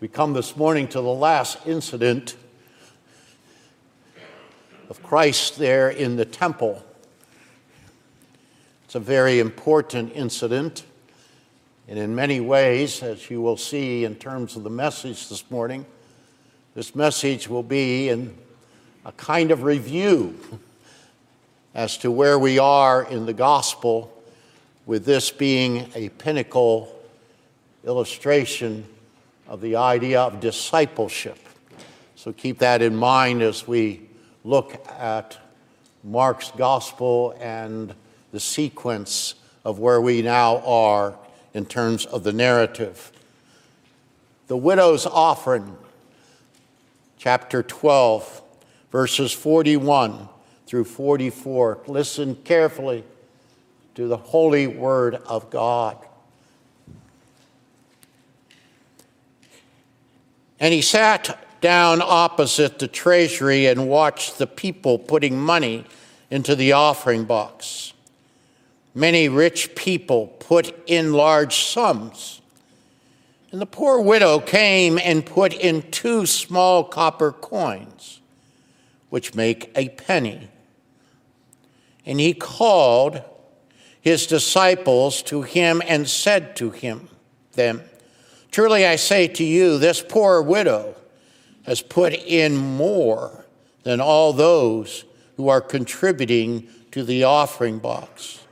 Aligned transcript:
We 0.00 0.08
come 0.08 0.32
this 0.32 0.56
morning 0.56 0.88
to 0.88 1.02
the 1.02 1.12
last 1.12 1.58
incident 1.66 2.34
of 4.88 5.02
Christ 5.02 5.58
there 5.58 5.90
in 5.90 6.16
the 6.16 6.24
temple. 6.24 6.82
It's 8.86 8.94
a 8.94 8.98
very 8.98 9.40
important 9.40 10.12
incident, 10.14 10.84
and 11.86 11.98
in 11.98 12.14
many 12.14 12.40
ways, 12.40 13.02
as 13.02 13.28
you 13.28 13.42
will 13.42 13.58
see 13.58 14.06
in 14.06 14.14
terms 14.14 14.56
of 14.56 14.62
the 14.62 14.70
message 14.70 15.28
this 15.28 15.50
morning, 15.50 15.84
this 16.74 16.94
message 16.94 17.46
will 17.46 17.62
be 17.62 18.08
in 18.08 18.38
a 19.04 19.12
kind 19.12 19.50
of 19.50 19.64
review 19.64 20.40
as 21.74 21.98
to 21.98 22.10
where 22.10 22.38
we 22.38 22.58
are 22.58 23.02
in 23.02 23.26
the 23.26 23.34
gospel, 23.34 24.10
with 24.86 25.04
this 25.04 25.30
being 25.30 25.90
a 25.94 26.08
pinnacle 26.08 26.90
illustration 27.84 28.86
of 29.50 29.60
the 29.60 29.74
idea 29.74 30.20
of 30.20 30.38
discipleship. 30.38 31.36
So 32.14 32.32
keep 32.32 32.60
that 32.60 32.82
in 32.82 32.94
mind 32.94 33.42
as 33.42 33.66
we 33.66 34.02
look 34.44 34.86
at 34.88 35.36
Mark's 36.04 36.52
gospel 36.52 37.36
and 37.40 37.92
the 38.30 38.38
sequence 38.38 39.34
of 39.64 39.80
where 39.80 40.00
we 40.00 40.22
now 40.22 40.58
are 40.58 41.16
in 41.52 41.66
terms 41.66 42.06
of 42.06 42.22
the 42.22 42.32
narrative. 42.32 43.10
The 44.46 44.56
widow's 44.56 45.04
offering, 45.04 45.76
chapter 47.18 47.64
12, 47.64 48.42
verses 48.92 49.32
41 49.32 50.28
through 50.66 50.84
44. 50.84 51.80
Listen 51.88 52.36
carefully 52.36 53.02
to 53.96 54.06
the 54.06 54.16
holy 54.16 54.68
word 54.68 55.16
of 55.26 55.50
God. 55.50 55.96
And 60.60 60.74
he 60.74 60.82
sat 60.82 61.60
down 61.60 62.02
opposite 62.02 62.78
the 62.78 62.88
treasury 62.88 63.66
and 63.66 63.88
watched 63.88 64.38
the 64.38 64.46
people 64.46 64.98
putting 64.98 65.38
money 65.38 65.84
into 66.30 66.54
the 66.54 66.72
offering 66.72 67.24
box. 67.24 67.92
Many 68.94 69.28
rich 69.28 69.74
people 69.74 70.26
put 70.26 70.74
in 70.86 71.12
large 71.12 71.64
sums. 71.64 72.40
And 73.52 73.60
the 73.60 73.66
poor 73.66 74.00
widow 74.00 74.38
came 74.38 74.98
and 74.98 75.26
put 75.26 75.52
in 75.52 75.90
two 75.90 76.26
small 76.26 76.84
copper 76.84 77.32
coins, 77.32 78.20
which 79.08 79.34
make 79.34 79.72
a 79.74 79.88
penny. 79.88 80.48
And 82.06 82.20
he 82.20 82.32
called 82.32 83.22
his 84.00 84.26
disciples 84.26 85.22
to 85.22 85.42
him 85.42 85.82
and 85.86 86.08
said 86.08 86.56
to 86.56 86.70
him, 86.70 87.08
them, 87.52 87.82
Truly 88.50 88.84
I 88.84 88.96
say 88.96 89.28
to 89.28 89.44
you, 89.44 89.78
this 89.78 90.02
poor 90.02 90.42
widow 90.42 90.96
has 91.64 91.82
put 91.82 92.12
in 92.14 92.56
more 92.56 93.44
than 93.82 94.00
all 94.00 94.32
those 94.32 95.04
who 95.36 95.48
are 95.48 95.60
contributing 95.60 96.68
to 96.90 97.04
the 97.04 97.24
offering 97.24 97.78
box. 97.78 98.44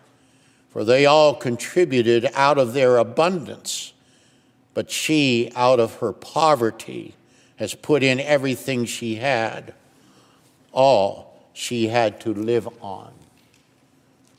For 0.71 0.85
they 0.85 1.07
all 1.07 1.35
contributed 1.35 2.31
out 2.35 2.59
of 2.59 2.73
their 2.73 2.99
abundance, 2.99 3.93
but 4.75 4.91
she, 4.91 5.51
out 5.57 5.81
of 5.81 5.97
her 5.97 6.13
poverty, 6.13 7.15
has 7.57 7.75
put 7.75 8.03
in 8.03 8.21
everything 8.21 8.85
she 8.85 9.17
had, 9.17 9.75
all 10.73 11.49
she 11.53 11.89
had 11.89 12.21
to 12.21 12.33
live 12.33 12.69
on. 12.81 13.13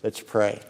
Let's 0.02 0.22
pray. 0.22 0.62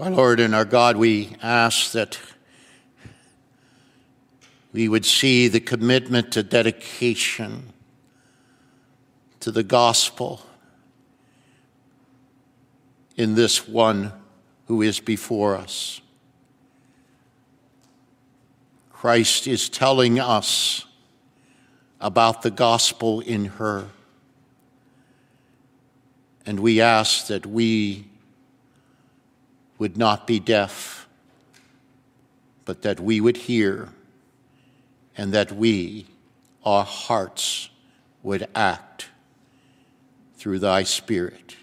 Our 0.00 0.10
Lord 0.10 0.40
and 0.40 0.54
our 0.54 0.64
God, 0.64 0.96
we 0.96 1.36
ask 1.42 1.92
that 1.92 2.18
we 4.72 4.88
would 4.88 5.04
see 5.04 5.46
the 5.46 5.60
commitment 5.60 6.32
to 6.32 6.42
dedication 6.42 7.74
to 9.40 9.50
the 9.50 9.62
gospel 9.62 10.40
in 13.18 13.34
this 13.34 13.68
one 13.68 14.14
who 14.68 14.80
is 14.80 15.00
before 15.00 15.54
us. 15.54 16.00
Christ 18.90 19.46
is 19.46 19.68
telling 19.68 20.18
us 20.18 20.86
about 22.00 22.40
the 22.40 22.50
gospel 22.50 23.20
in 23.20 23.44
her. 23.44 23.88
And 26.46 26.60
we 26.60 26.80
ask 26.80 27.26
that 27.26 27.44
we 27.44 28.06
would 29.80 29.96
not 29.96 30.26
be 30.26 30.38
deaf, 30.38 31.08
but 32.66 32.82
that 32.82 33.00
we 33.00 33.18
would 33.18 33.38
hear, 33.38 33.88
and 35.16 35.32
that 35.32 35.50
we, 35.52 36.06
our 36.66 36.84
hearts, 36.84 37.70
would 38.22 38.46
act 38.54 39.08
through 40.36 40.58
thy 40.58 40.82
Spirit. 40.82 41.56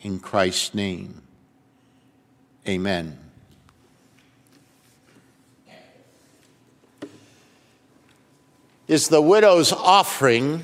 In 0.00 0.18
Christ's 0.18 0.74
name, 0.74 1.20
amen. 2.66 3.18
Is 8.86 9.08
the 9.08 9.20
widow's 9.20 9.70
offering 9.70 10.62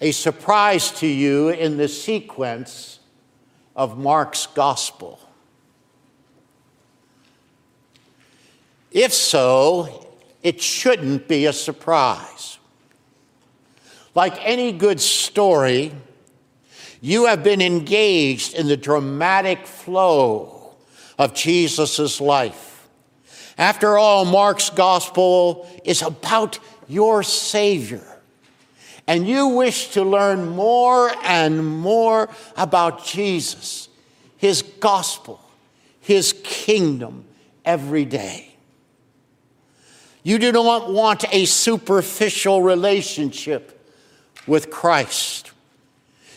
a 0.00 0.10
surprise 0.10 0.90
to 0.98 1.06
you 1.06 1.50
in 1.50 1.76
the 1.76 1.86
sequence 1.86 2.98
of 3.74 3.98
Mark's 3.98 4.46
gospel? 4.46 5.18
If 8.90 9.12
so, 9.12 10.06
it 10.42 10.60
shouldn't 10.60 11.28
be 11.28 11.46
a 11.46 11.52
surprise. 11.52 12.58
Like 14.14 14.34
any 14.40 14.72
good 14.72 15.00
story, 15.00 15.92
you 17.00 17.26
have 17.26 17.42
been 17.42 17.62
engaged 17.62 18.54
in 18.54 18.68
the 18.68 18.76
dramatic 18.76 19.66
flow 19.66 20.74
of 21.18 21.34
Jesus' 21.34 22.20
life. 22.20 22.88
After 23.56 23.96
all, 23.96 24.24
Mark's 24.24 24.70
gospel 24.70 25.68
is 25.84 26.02
about 26.02 26.58
your 26.88 27.22
Savior 27.22 28.11
and 29.06 29.26
you 29.26 29.48
wish 29.48 29.88
to 29.92 30.02
learn 30.02 30.48
more 30.48 31.10
and 31.22 31.66
more 31.80 32.28
about 32.56 33.04
Jesus, 33.04 33.88
his 34.36 34.62
gospel, 34.62 35.40
his 36.00 36.34
kingdom 36.44 37.24
every 37.64 38.04
day. 38.04 38.54
You 40.22 40.38
do 40.38 40.52
not 40.52 40.90
want 40.92 41.24
a 41.32 41.46
superficial 41.46 42.62
relationship 42.62 43.78
with 44.46 44.70
Christ. 44.70 45.50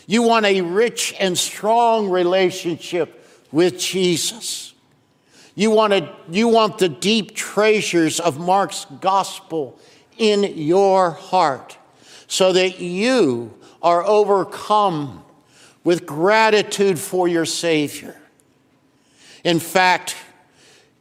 You 0.08 0.22
want 0.22 0.44
a 0.46 0.60
rich 0.60 1.14
and 1.20 1.38
strong 1.38 2.10
relationship 2.10 3.28
with 3.52 3.78
Jesus. 3.78 4.74
You 5.54 5.70
want, 5.70 5.92
a, 5.92 6.14
you 6.28 6.48
want 6.48 6.78
the 6.78 6.88
deep 6.88 7.34
treasures 7.34 8.18
of 8.18 8.38
Mark's 8.38 8.86
gospel 9.00 9.78
in 10.18 10.42
your 10.56 11.12
heart 11.12 11.78
so 12.28 12.52
that 12.52 12.80
you 12.80 13.54
are 13.82 14.04
overcome 14.04 15.22
with 15.84 16.06
gratitude 16.06 16.98
for 16.98 17.28
your 17.28 17.44
Savior. 17.44 18.16
In 19.44 19.60
fact, 19.60 20.16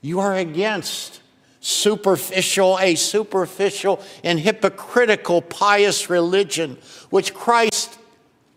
you 0.01 0.19
are 0.19 0.35
against 0.35 1.21
superficial, 1.59 2.77
a 2.79 2.93
superficial 2.93 3.99
and 4.23 4.39
hypocritical 4.39 5.41
pious 5.41 6.11
religion, 6.11 6.77
which 7.09 7.33
Christ 7.33 7.97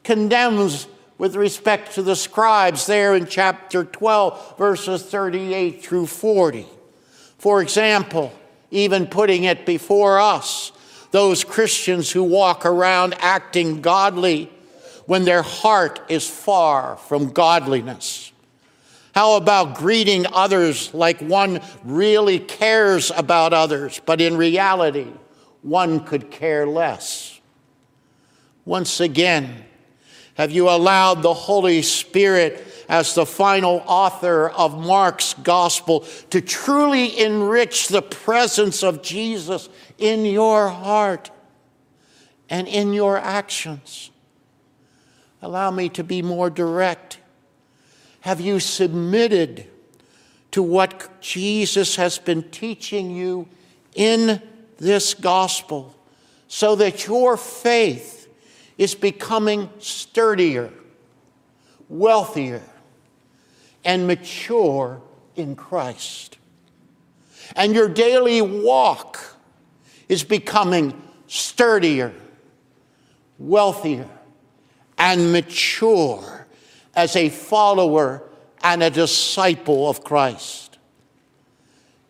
condemns 0.04 0.86
with 1.16 1.34
respect 1.34 1.94
to 1.94 2.02
the 2.02 2.14
scribes 2.14 2.86
there 2.86 3.14
in 3.14 3.26
chapter 3.26 3.82
12, 3.82 4.58
verses 4.58 5.02
38 5.02 5.82
through 5.82 6.06
40. 6.06 6.66
For 7.38 7.62
example, 7.62 8.32
even 8.70 9.06
putting 9.06 9.44
it 9.44 9.64
before 9.64 10.20
us, 10.20 10.72
those 11.10 11.44
Christians 11.44 12.10
who 12.10 12.22
walk 12.22 12.66
around 12.66 13.14
acting 13.18 13.80
godly 13.80 14.50
when 15.06 15.24
their 15.24 15.42
heart 15.42 16.00
is 16.08 16.28
far 16.28 16.96
from 16.96 17.30
godliness? 17.30 18.32
How 19.14 19.36
about 19.36 19.74
greeting 19.74 20.26
others 20.32 20.92
like 20.94 21.20
one 21.20 21.60
really 21.82 22.38
cares 22.38 23.10
about 23.10 23.52
others, 23.52 24.00
but 24.06 24.20
in 24.20 24.36
reality, 24.36 25.08
one 25.62 26.00
could 26.00 26.30
care 26.30 26.66
less? 26.66 27.40
Once 28.64 29.00
again, 29.00 29.64
have 30.34 30.52
you 30.52 30.68
allowed 30.68 31.22
the 31.22 31.34
Holy 31.34 31.82
Spirit 31.82 32.64
as 32.88 33.14
the 33.14 33.26
final 33.26 33.82
author 33.86 34.48
of 34.48 34.78
Mark's 34.78 35.34
gospel 35.34 36.00
to 36.30 36.40
truly 36.40 37.18
enrich 37.18 37.88
the 37.88 38.02
presence 38.02 38.82
of 38.82 39.02
Jesus 39.02 39.68
in 39.98 40.24
your 40.24 40.68
heart 40.68 41.30
and 42.48 42.66
in 42.66 42.94
your 42.94 43.18
actions. 43.18 44.10
Allow 45.42 45.70
me 45.70 45.90
to 45.90 46.02
be 46.02 46.22
more 46.22 46.48
direct. 46.48 47.18
Have 48.20 48.40
you 48.40 48.58
submitted 48.58 49.66
to 50.50 50.62
what 50.62 51.20
Jesus 51.20 51.96
has 51.96 52.18
been 52.18 52.42
teaching 52.50 53.14
you 53.14 53.46
in 53.94 54.40
this 54.78 55.12
gospel 55.12 55.94
so 56.48 56.74
that 56.76 57.06
your 57.06 57.36
faith 57.36 58.28
is 58.78 58.94
becoming 58.94 59.68
sturdier, 59.78 60.72
wealthier, 61.88 62.62
and 63.88 64.06
mature 64.06 65.00
in 65.34 65.56
Christ? 65.56 66.36
And 67.56 67.74
your 67.74 67.88
daily 67.88 68.42
walk 68.42 69.18
is 70.10 70.22
becoming 70.22 71.02
sturdier, 71.26 72.12
wealthier, 73.38 74.06
and 74.98 75.32
mature 75.32 76.46
as 76.94 77.16
a 77.16 77.30
follower 77.30 78.24
and 78.62 78.82
a 78.82 78.90
disciple 78.90 79.88
of 79.88 80.04
Christ? 80.04 80.78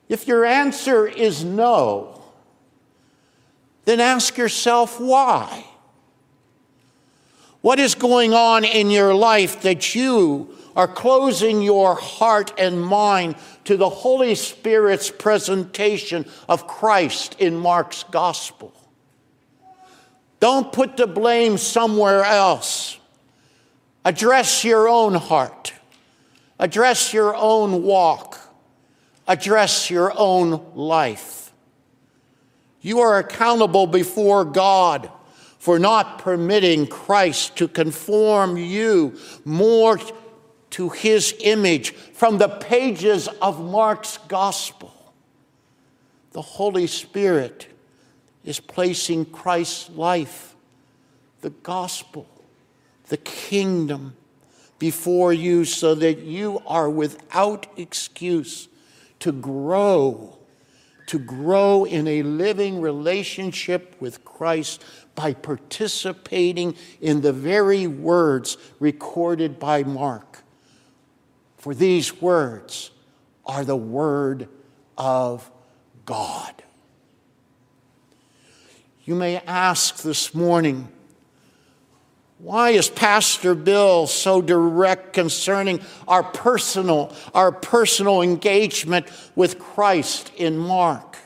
If 0.08 0.26
your 0.26 0.44
answer 0.44 1.06
is 1.06 1.44
no, 1.44 2.24
then 3.84 4.00
ask 4.00 4.36
yourself 4.36 4.98
why. 4.98 5.64
What 7.60 7.78
is 7.78 7.94
going 7.94 8.34
on 8.34 8.64
in 8.64 8.90
your 8.90 9.14
life 9.14 9.62
that 9.62 9.94
you 9.94 10.56
are 10.78 10.86
closing 10.86 11.60
your 11.60 11.96
heart 11.96 12.52
and 12.56 12.80
mind 12.80 13.34
to 13.64 13.76
the 13.76 13.88
Holy 13.88 14.36
Spirit's 14.36 15.10
presentation 15.10 16.25
of 16.48 16.69
Christ 16.69 17.34
in 17.40 17.56
Mark's 17.56 18.04
gospel? 18.04 18.72
Don't 20.38 20.72
put 20.72 20.96
the 20.96 21.08
blame 21.08 21.58
somewhere 21.58 22.22
else. 22.22 22.96
Address 24.04 24.64
your 24.64 24.88
own 24.88 25.14
heart. 25.14 25.75
Address 26.60 27.12
your 27.12 27.34
own 27.34 27.82
walk. 27.82 28.38
Address 29.26 29.90
your 29.90 30.12
own 30.16 30.64
life. 30.76 31.52
You 32.82 33.00
are 33.00 33.19
accountable 33.19 33.88
before 33.88 34.44
God 34.44 35.10
for 35.58 35.81
not 35.81 36.20
permitting 36.20 36.86
Christ 36.86 37.56
to 37.56 37.66
conform 37.66 38.56
you 38.56 39.19
more 39.44 39.98
to 40.70 40.91
his 40.91 41.35
image 41.41 41.93
from 41.93 42.38
the 42.38 42.49
pages 42.49 43.29
of 43.41 43.65
Mark's 43.65 44.19
gospel. 44.29 44.94
The 46.32 46.43
Holy 46.43 46.87
Spirit 46.87 47.67
is 48.44 48.61
placing 48.61 49.26
Christ's 49.26 49.91
life, 49.91 50.55
the 51.41 51.50
gospel, 51.50 52.29
the 53.09 53.17
kingdom 53.17 54.17
before 54.79 55.32
you 55.32 55.65
so 55.65 55.94
that 55.94 56.19
you 56.19 56.62
are 56.67 56.88
without 56.88 57.67
excuse 57.76 58.69
to 59.20 59.32
grow, 59.32 60.38
to 61.06 61.19
grow 61.19 61.85
in 61.85 62.06
a 62.06 62.23
living 62.23 62.81
relationship 62.81 63.97
with 63.99 64.25
Christ 64.25 64.85
by 65.15 65.35
participating 65.35 66.76
in 67.00 67.23
the 67.23 67.32
very 67.32 67.87
words 67.87 68.56
recorded 68.79 69.59
by 69.59 69.82
Mark. 69.82 70.27
For 71.58 71.75
these 71.75 72.20
words 72.20 72.90
are 73.44 73.64
the 73.64 73.76
Word 73.76 74.49
of 74.96 75.50
God. 76.06 76.55
You 79.05 79.14
may 79.14 79.38
ask 79.38 80.02
this 80.02 80.34
morning, 80.34 80.88
why 82.38 82.70
is 82.70 82.88
Pastor 82.88 83.55
Bill 83.56 84.06
so 84.06 84.40
direct 84.40 85.12
concerning 85.12 85.81
our 86.06 86.22
personal, 86.22 87.12
our 87.34 87.50
personal 87.50 88.22
engagement 88.22 89.06
with 89.34 89.58
Christ 89.58 90.31
in 90.37 90.56
Mark? 90.56 91.16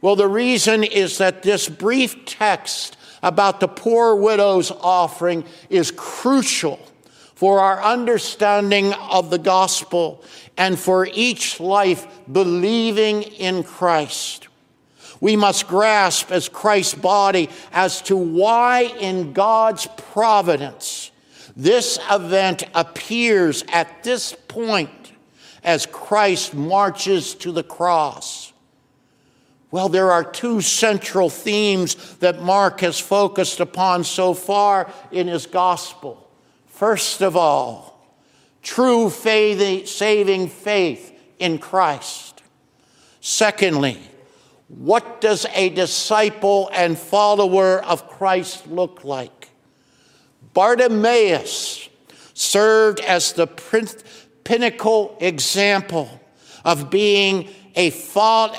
Well, 0.00 0.14
the 0.14 0.28
reason 0.28 0.84
is 0.84 1.18
that 1.18 1.42
this 1.42 1.68
brief 1.68 2.24
text 2.24 2.96
about 3.22 3.58
the 3.58 3.66
poor 3.66 4.14
widow's 4.14 4.70
offering 4.70 5.44
is 5.68 5.90
crucial 5.90 6.78
for 7.38 7.60
our 7.60 7.80
understanding 7.82 8.92
of 8.94 9.30
the 9.30 9.38
gospel 9.38 10.22
and 10.56 10.78
for 10.78 11.08
each 11.12 11.60
life 11.60 12.06
believing 12.30 13.22
in 13.22 13.62
Christ 13.62 14.48
we 15.20 15.36
must 15.36 15.66
grasp 15.66 16.30
as 16.30 16.48
Christ's 16.48 16.94
body 16.94 17.50
as 17.72 18.02
to 18.02 18.16
why, 18.16 18.82
in 18.82 19.32
God's 19.32 19.86
providence, 19.96 21.10
this 21.56 21.98
event 22.10 22.64
appears 22.74 23.64
at 23.68 24.04
this 24.04 24.32
point 24.32 24.90
as 25.64 25.86
Christ 25.86 26.54
marches 26.54 27.34
to 27.36 27.50
the 27.50 27.64
cross. 27.64 28.52
Well, 29.70 29.88
there 29.88 30.12
are 30.12 30.24
two 30.24 30.60
central 30.60 31.28
themes 31.28 32.16
that 32.18 32.42
Mark 32.42 32.80
has 32.80 32.98
focused 32.98 33.60
upon 33.60 34.04
so 34.04 34.34
far 34.34 34.90
in 35.10 35.26
his 35.26 35.46
gospel. 35.46 36.27
First 36.78 37.22
of 37.22 37.36
all, 37.36 38.08
true 38.62 39.10
faith, 39.10 39.88
saving 39.88 40.46
faith 40.46 41.12
in 41.40 41.58
Christ. 41.58 42.40
Secondly, 43.20 43.98
what 44.68 45.20
does 45.20 45.44
a 45.54 45.70
disciple 45.70 46.70
and 46.72 46.96
follower 46.96 47.84
of 47.84 48.08
Christ 48.08 48.68
look 48.68 49.02
like? 49.02 49.48
Bartimaeus 50.54 51.88
served 52.34 53.00
as 53.00 53.32
the 53.32 53.48
pinnacle 54.44 55.16
example 55.20 56.08
of 56.64 56.90
being 56.90 57.48
a 57.74 57.90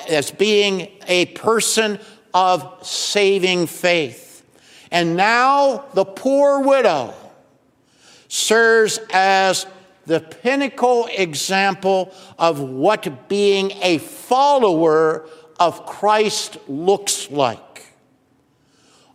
as 0.09 0.31
being 0.31 0.89
a 1.07 1.27
person 1.27 1.97
of 2.33 2.85
saving 2.85 3.67
faith. 3.67 4.43
And 4.91 5.15
now 5.15 5.85
the 5.93 6.03
poor 6.03 6.59
widow 6.59 7.13
serves 8.29 8.99
as 9.11 9.65
the 10.05 10.21
pinnacle 10.21 11.09
example 11.11 12.13
of 12.37 12.61
what 12.61 13.27
being 13.27 13.71
a 13.81 13.97
follower 13.97 15.27
of 15.59 15.85
Christ 15.85 16.57
looks 16.67 17.29
like. 17.29 17.85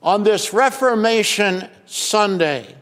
On 0.03 0.23
this 0.23 0.53
Reformation 0.53 1.69
Sunday, 1.87 2.75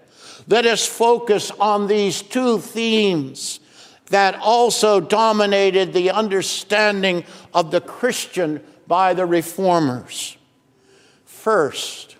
let 0.48 0.66
us 0.66 0.84
focus 0.84 1.52
on 1.52 1.86
these 1.86 2.20
two 2.20 2.58
themes 2.58 3.60
that 4.06 4.34
also 4.42 5.00
dominated 5.00 5.92
the 5.92 6.10
understanding 6.10 7.24
of 7.54 7.70
the 7.70 7.80
Christian 7.80 8.62
by 8.86 9.14
the 9.14 9.24
reformers. 9.24 10.36
First, 11.24 12.16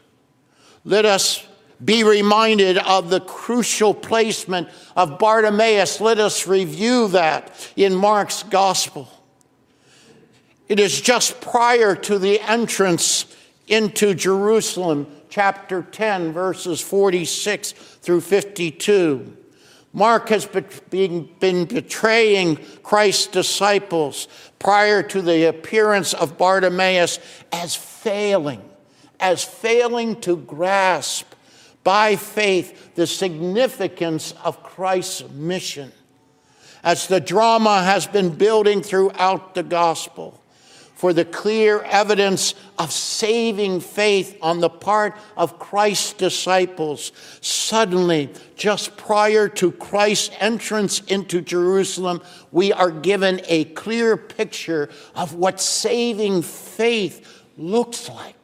let 0.85 1.05
us 1.05 1.47
be 1.85 2.05
reminded 2.05 2.79
of 2.79 3.11
the 3.11 3.21
crucial 3.21 3.95
placement 3.95 4.69
of 4.97 5.19
Bartimaeus. 5.19 6.01
Let 6.01 6.19
us 6.19 6.47
review 6.47 7.09
that 7.09 7.73
in 7.77 7.95
Mark's 7.95 8.43
gospel. 8.43 9.09
It 10.69 10.79
is 10.79 11.01
just 11.01 11.41
prior 11.41 11.95
to 11.97 12.19
the 12.19 12.41
entrance 12.41 13.27
into 13.67 14.15
Jerusalem, 14.15 15.07
chapter 15.29 15.83
10, 15.83 16.33
verses 16.33 16.81
46 16.81 17.73
through 17.73 18.21
52. 18.21 19.37
Mark 19.93 20.31
has 20.31 20.47
been 20.47 21.29
betraying 21.67 22.57
Christ's 22.83 23.27
disciples 23.27 24.29
prior 24.59 25.03
to 25.03 25.21
the 25.21 25.49
appearance 25.49 26.15
of 26.15 26.39
Bartimaeus 26.39 27.19
as 27.53 27.75
failing, 27.75 28.63
as 29.21 29.45
failing 29.45 30.21
to 30.23 30.37
grasp 30.37 31.32
by 31.85 32.17
faith 32.17 32.95
the 32.95 33.07
significance 33.07 34.33
of 34.45 34.63
Christ's 34.63 35.29
mission. 35.31 35.93
As 36.85 37.07
the 37.07 37.21
drama 37.21 37.83
has 37.83 38.07
been 38.07 38.31
building 38.31 38.83
throughout 38.83 39.55
the 39.55 39.63
gospel, 39.63 40.43
for 41.03 41.13
the 41.13 41.25
clear 41.25 41.83
evidence 41.83 42.55
of 42.79 42.93
saving 42.93 43.81
faith 43.81 44.39
on 44.41 44.61
the 44.61 44.71
part 44.71 45.17
of 45.37 45.59
Christ's 45.59 46.13
disciples. 46.13 47.11
Suddenly, 47.41 48.31
just 48.55 48.97
prior 48.97 49.49
to 49.49 49.73
Christ's 49.73 50.31
entrance 50.39 51.01
into 51.09 51.41
Jerusalem, 51.41 52.23
we 52.53 52.73
are 52.73 52.93
given 52.93 53.41
a 53.49 53.65
clear 53.65 54.17
picture 54.17 54.91
of 55.17 55.35
what 55.35 55.61
saving 55.61 56.43
faith 56.43 57.43
looks 57.59 58.09
like. 58.09 58.42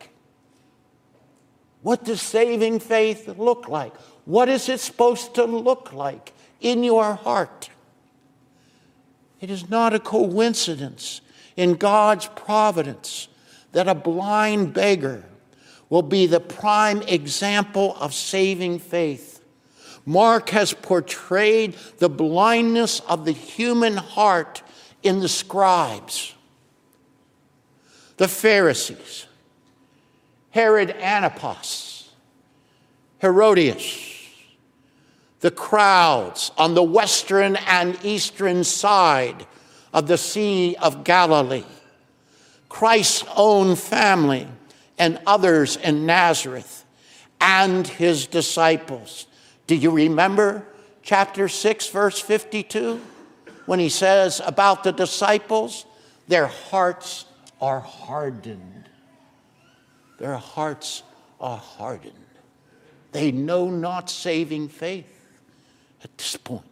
What 1.82 2.04
does 2.04 2.20
saving 2.20 2.80
faith 2.80 3.28
look 3.38 3.68
like? 3.68 3.96
What 4.24 4.48
is 4.48 4.68
it 4.68 4.80
supposed 4.80 5.34
to 5.34 5.44
look 5.44 5.92
like 5.92 6.32
in 6.60 6.82
your 6.84 7.14
heart? 7.14 7.70
It 9.40 9.50
is 9.50 9.70
not 9.70 9.94
a 9.94 10.00
coincidence 10.00 11.20
in 11.56 11.74
God's 11.74 12.26
providence 12.34 13.28
that 13.72 13.88
a 13.88 13.94
blind 13.94 14.74
beggar 14.74 15.24
will 15.88 16.02
be 16.02 16.26
the 16.26 16.40
prime 16.40 17.02
example 17.02 17.96
of 18.00 18.12
saving 18.12 18.78
faith 18.80 19.38
Mark 20.08 20.48
has 20.50 20.72
portrayed 20.72 21.74
the 21.98 22.08
blindness 22.08 23.00
of 23.00 23.26
the 23.26 23.32
human 23.32 23.98
heart 23.98 24.62
in 25.02 25.20
the 25.20 25.28
scribes, 25.28 26.34
the 28.16 28.26
Pharisees, 28.26 29.26
Herod 30.50 30.90
Antipas, 30.90 32.10
Herodias, 33.20 34.04
the 35.40 35.50
crowds 35.50 36.50
on 36.58 36.74
the 36.74 36.82
western 36.82 37.56
and 37.56 37.98
eastern 38.04 38.64
side 38.64 39.46
of 39.92 40.06
the 40.06 40.18
Sea 40.18 40.76
of 40.80 41.04
Galilee, 41.04 41.64
Christ's 42.68 43.24
own 43.36 43.76
family 43.76 44.48
and 44.98 45.20
others 45.26 45.76
in 45.76 46.06
Nazareth, 46.06 46.84
and 47.40 47.86
his 47.86 48.26
disciples. 48.26 49.26
Do 49.66 49.76
you 49.76 49.90
remember 49.90 50.66
chapter 51.02 51.48
6, 51.48 51.88
verse 51.88 52.18
52? 52.18 53.00
When 53.66 53.78
he 53.78 53.90
says 53.90 54.40
about 54.44 54.82
the 54.82 54.92
disciples, 54.92 55.84
their 56.26 56.46
hearts 56.46 57.26
are 57.60 57.80
hardened. 57.80 58.87
Their 60.18 60.36
hearts 60.36 61.02
are 61.40 61.56
hardened. 61.56 62.14
They 63.12 63.32
know 63.32 63.70
not 63.70 64.10
saving 64.10 64.68
faith 64.68 65.06
at 66.04 66.16
this 66.18 66.36
point. 66.36 66.64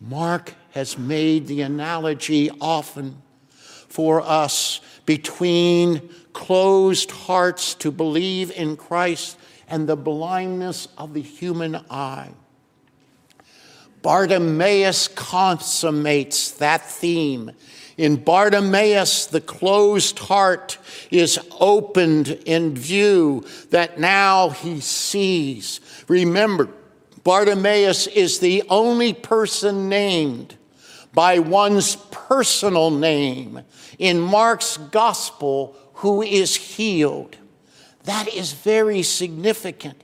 Mark 0.00 0.54
has 0.72 0.98
made 0.98 1.46
the 1.46 1.62
analogy 1.62 2.50
often 2.60 3.22
for 3.48 4.20
us 4.20 4.80
between 5.06 6.10
closed 6.32 7.10
hearts 7.10 7.74
to 7.74 7.90
believe 7.90 8.50
in 8.50 8.76
Christ 8.76 9.38
and 9.68 9.88
the 9.88 9.96
blindness 9.96 10.88
of 10.98 11.14
the 11.14 11.22
human 11.22 11.76
eye. 11.88 12.30
Bartimaeus 14.06 15.08
consummates 15.08 16.52
that 16.52 16.88
theme. 16.88 17.50
In 17.96 18.14
Bartimaeus, 18.14 19.26
the 19.26 19.40
closed 19.40 20.20
heart 20.20 20.78
is 21.10 21.40
opened 21.58 22.28
in 22.46 22.76
view 22.76 23.44
that 23.70 23.98
now 23.98 24.50
he 24.50 24.78
sees. 24.78 25.80
Remember, 26.06 26.68
Bartimaeus 27.24 28.06
is 28.06 28.38
the 28.38 28.62
only 28.68 29.12
person 29.12 29.88
named 29.88 30.54
by 31.12 31.40
one's 31.40 31.96
personal 32.12 32.92
name 32.92 33.62
in 33.98 34.20
Mark's 34.20 34.76
gospel 34.76 35.76
who 35.94 36.22
is 36.22 36.54
healed. 36.54 37.36
That 38.04 38.28
is 38.28 38.52
very 38.52 39.02
significant. 39.02 40.00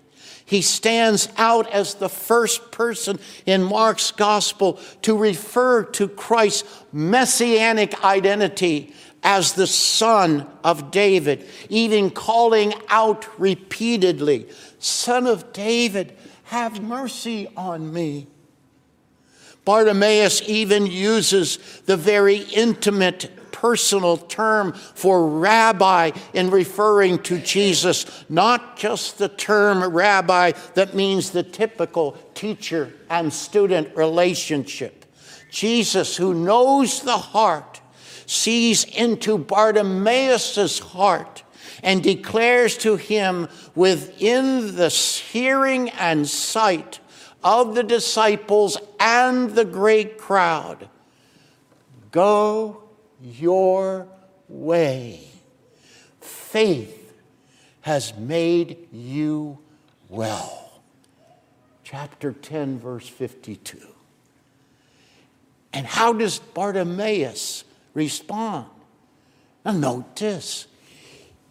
He 0.52 0.60
stands 0.60 1.30
out 1.38 1.66
as 1.70 1.94
the 1.94 2.10
first 2.10 2.72
person 2.72 3.18
in 3.46 3.62
Mark's 3.62 4.10
gospel 4.10 4.78
to 5.00 5.16
refer 5.16 5.82
to 5.82 6.08
Christ's 6.08 6.68
messianic 6.92 8.04
identity 8.04 8.92
as 9.22 9.54
the 9.54 9.66
son 9.66 10.46
of 10.62 10.90
David, 10.90 11.48
even 11.70 12.10
calling 12.10 12.74
out 12.88 13.26
repeatedly, 13.40 14.46
Son 14.78 15.26
of 15.26 15.54
David, 15.54 16.18
have 16.44 16.82
mercy 16.82 17.48
on 17.56 17.90
me. 17.90 18.26
Bartimaeus 19.64 20.42
even 20.46 20.84
uses 20.84 21.56
the 21.86 21.96
very 21.96 22.40
intimate 22.52 23.30
personal 23.62 24.16
term 24.16 24.72
for 24.72 25.28
rabbi 25.28 26.10
in 26.34 26.50
referring 26.50 27.16
to 27.20 27.38
Jesus, 27.38 28.24
not 28.28 28.76
just 28.76 29.18
the 29.18 29.28
term 29.28 29.84
rabbi 29.84 30.50
that 30.74 30.94
means 30.94 31.30
the 31.30 31.44
typical 31.44 32.18
teacher 32.34 32.92
and 33.08 33.32
student 33.32 33.96
relationship. 33.96 35.06
Jesus, 35.48 36.16
who 36.16 36.34
knows 36.34 37.02
the 37.02 37.16
heart, 37.16 37.80
sees 38.26 38.82
into 38.82 39.38
Bartimaeus' 39.38 40.80
heart 40.80 41.44
and 41.84 42.02
declares 42.02 42.76
to 42.78 42.96
him 42.96 43.46
within 43.76 44.74
the 44.74 44.88
hearing 44.88 45.88
and 45.90 46.28
sight 46.28 46.98
of 47.44 47.76
the 47.76 47.84
disciples 47.84 48.76
and 48.98 49.50
the 49.50 49.64
great 49.64 50.18
crowd 50.18 50.88
Go 52.12 52.81
your 53.22 54.08
way. 54.48 55.28
Faith 56.20 56.98
has 57.82 58.14
made 58.16 58.88
you 58.92 59.58
well. 60.08 60.80
Chapter 61.84 62.32
10, 62.32 62.78
verse 62.78 63.08
52. 63.08 63.78
And 65.72 65.86
how 65.86 66.12
does 66.12 66.38
Bartimaeus 66.38 67.64
respond? 67.94 68.66
Now, 69.64 69.72
notice 69.72 70.66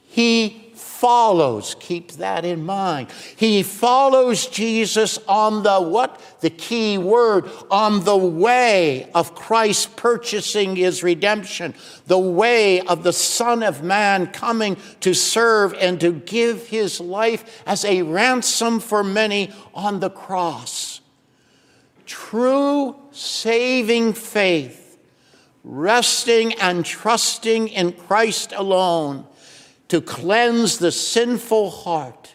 he 0.07 0.70
follows, 0.81 1.75
keep 1.79 2.11
that 2.13 2.43
in 2.45 2.63
mind. 2.63 3.07
He 3.35 3.63
follows 3.63 4.47
Jesus 4.47 5.17
on 5.27 5.63
the 5.63 5.79
what? 5.79 6.21
The 6.41 6.49
key 6.49 6.97
word, 6.97 7.49
on 7.69 8.03
the 8.03 8.17
way 8.17 9.09
of 9.15 9.33
Christ 9.33 9.95
purchasing 9.95 10.75
his 10.75 11.03
redemption, 11.03 11.73
the 12.07 12.19
way 12.19 12.81
of 12.81 13.03
the 13.03 13.13
Son 13.13 13.63
of 13.63 13.83
Man 13.83 14.27
coming 14.27 14.77
to 14.99 15.13
serve 15.13 15.73
and 15.73 15.99
to 16.01 16.11
give 16.11 16.67
his 16.67 16.99
life 16.99 17.63
as 17.65 17.85
a 17.85 18.01
ransom 18.01 18.79
for 18.79 19.03
many 19.03 19.51
on 19.73 20.01
the 20.01 20.09
cross. 20.09 21.01
True 22.05 22.95
saving 23.11 24.13
faith, 24.13 24.99
resting 25.63 26.53
and 26.55 26.85
trusting 26.85 27.69
in 27.69 27.93
Christ 27.93 28.51
alone 28.51 29.27
to 29.91 29.99
cleanse 29.99 30.77
the 30.77 30.89
sinful 30.89 31.69
heart 31.69 32.33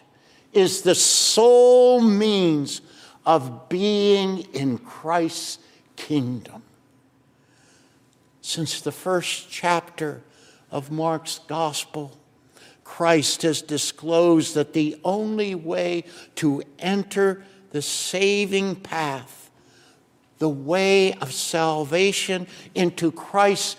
is 0.53 0.83
the 0.83 0.93
sole 0.93 1.99
means 1.99 2.81
of 3.25 3.67
being 3.67 4.41
in 4.53 4.77
Christ's 4.77 5.57
kingdom. 5.95 6.61
Since 8.41 8.81
the 8.81 8.91
first 8.91 9.49
chapter 9.49 10.21
of 10.69 10.91
Mark's 10.91 11.39
gospel, 11.47 12.15
Christ 12.83 13.41
has 13.41 13.63
disclosed 13.63 14.53
that 14.53 14.73
the 14.73 14.99
only 15.03 15.55
way 15.55 16.03
to 16.35 16.61
enter 16.77 17.43
the 17.71 17.81
saving 17.81 18.75
path, 18.75 19.49
the 20.37 20.47
way 20.47 21.13
of 21.13 21.33
salvation 21.33 22.45
into 22.75 23.11
Christ's 23.11 23.77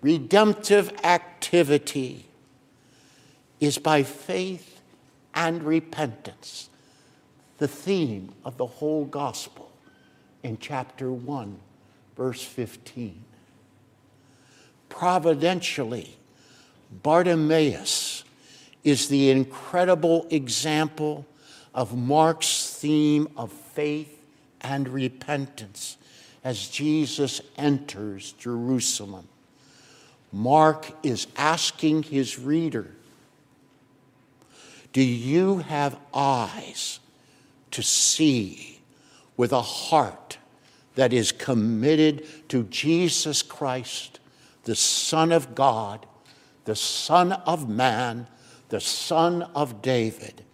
redemptive 0.00 0.90
activity, 1.04 2.27
is 3.60 3.78
by 3.78 4.02
faith 4.02 4.80
and 5.34 5.62
repentance, 5.62 6.68
the 7.58 7.68
theme 7.68 8.32
of 8.44 8.56
the 8.56 8.66
whole 8.66 9.04
gospel 9.04 9.70
in 10.42 10.58
chapter 10.58 11.10
1, 11.10 11.58
verse 12.16 12.42
15. 12.42 13.24
Providentially, 14.88 16.16
Bartimaeus 17.02 18.24
is 18.84 19.08
the 19.08 19.30
incredible 19.30 20.26
example 20.30 21.26
of 21.74 21.96
Mark's 21.96 22.74
theme 22.74 23.28
of 23.36 23.52
faith 23.52 24.24
and 24.60 24.88
repentance 24.88 25.96
as 26.42 26.68
Jesus 26.68 27.40
enters 27.56 28.32
Jerusalem. 28.32 29.28
Mark 30.32 30.90
is 31.02 31.26
asking 31.36 32.04
his 32.04 32.38
reader 32.38 32.88
do 34.98 35.04
you 35.04 35.58
have 35.58 35.96
eyes 36.12 36.98
to 37.70 37.84
see 37.84 38.80
with 39.36 39.52
a 39.52 39.62
heart 39.62 40.38
that 40.96 41.12
is 41.12 41.30
committed 41.30 42.26
to 42.48 42.64
Jesus 42.64 43.40
Christ, 43.42 44.18
the 44.64 44.74
Son 44.74 45.30
of 45.30 45.54
God, 45.54 46.04
the 46.64 46.74
Son 46.74 47.30
of 47.30 47.68
Man, 47.68 48.26
the 48.70 48.80
Son 48.80 49.42
of 49.54 49.82
David, 49.82 50.44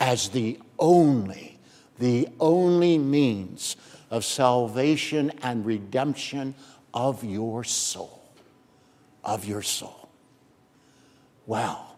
as 0.00 0.30
the 0.30 0.58
only, 0.80 1.60
the 2.00 2.28
only 2.40 2.98
means 2.98 3.76
of 4.10 4.24
salvation 4.24 5.30
and 5.42 5.64
redemption 5.64 6.56
of 6.92 7.22
your 7.22 7.62
soul? 7.62 8.20
Of 9.22 9.44
your 9.44 9.62
soul. 9.62 10.08
Well, 11.46 11.91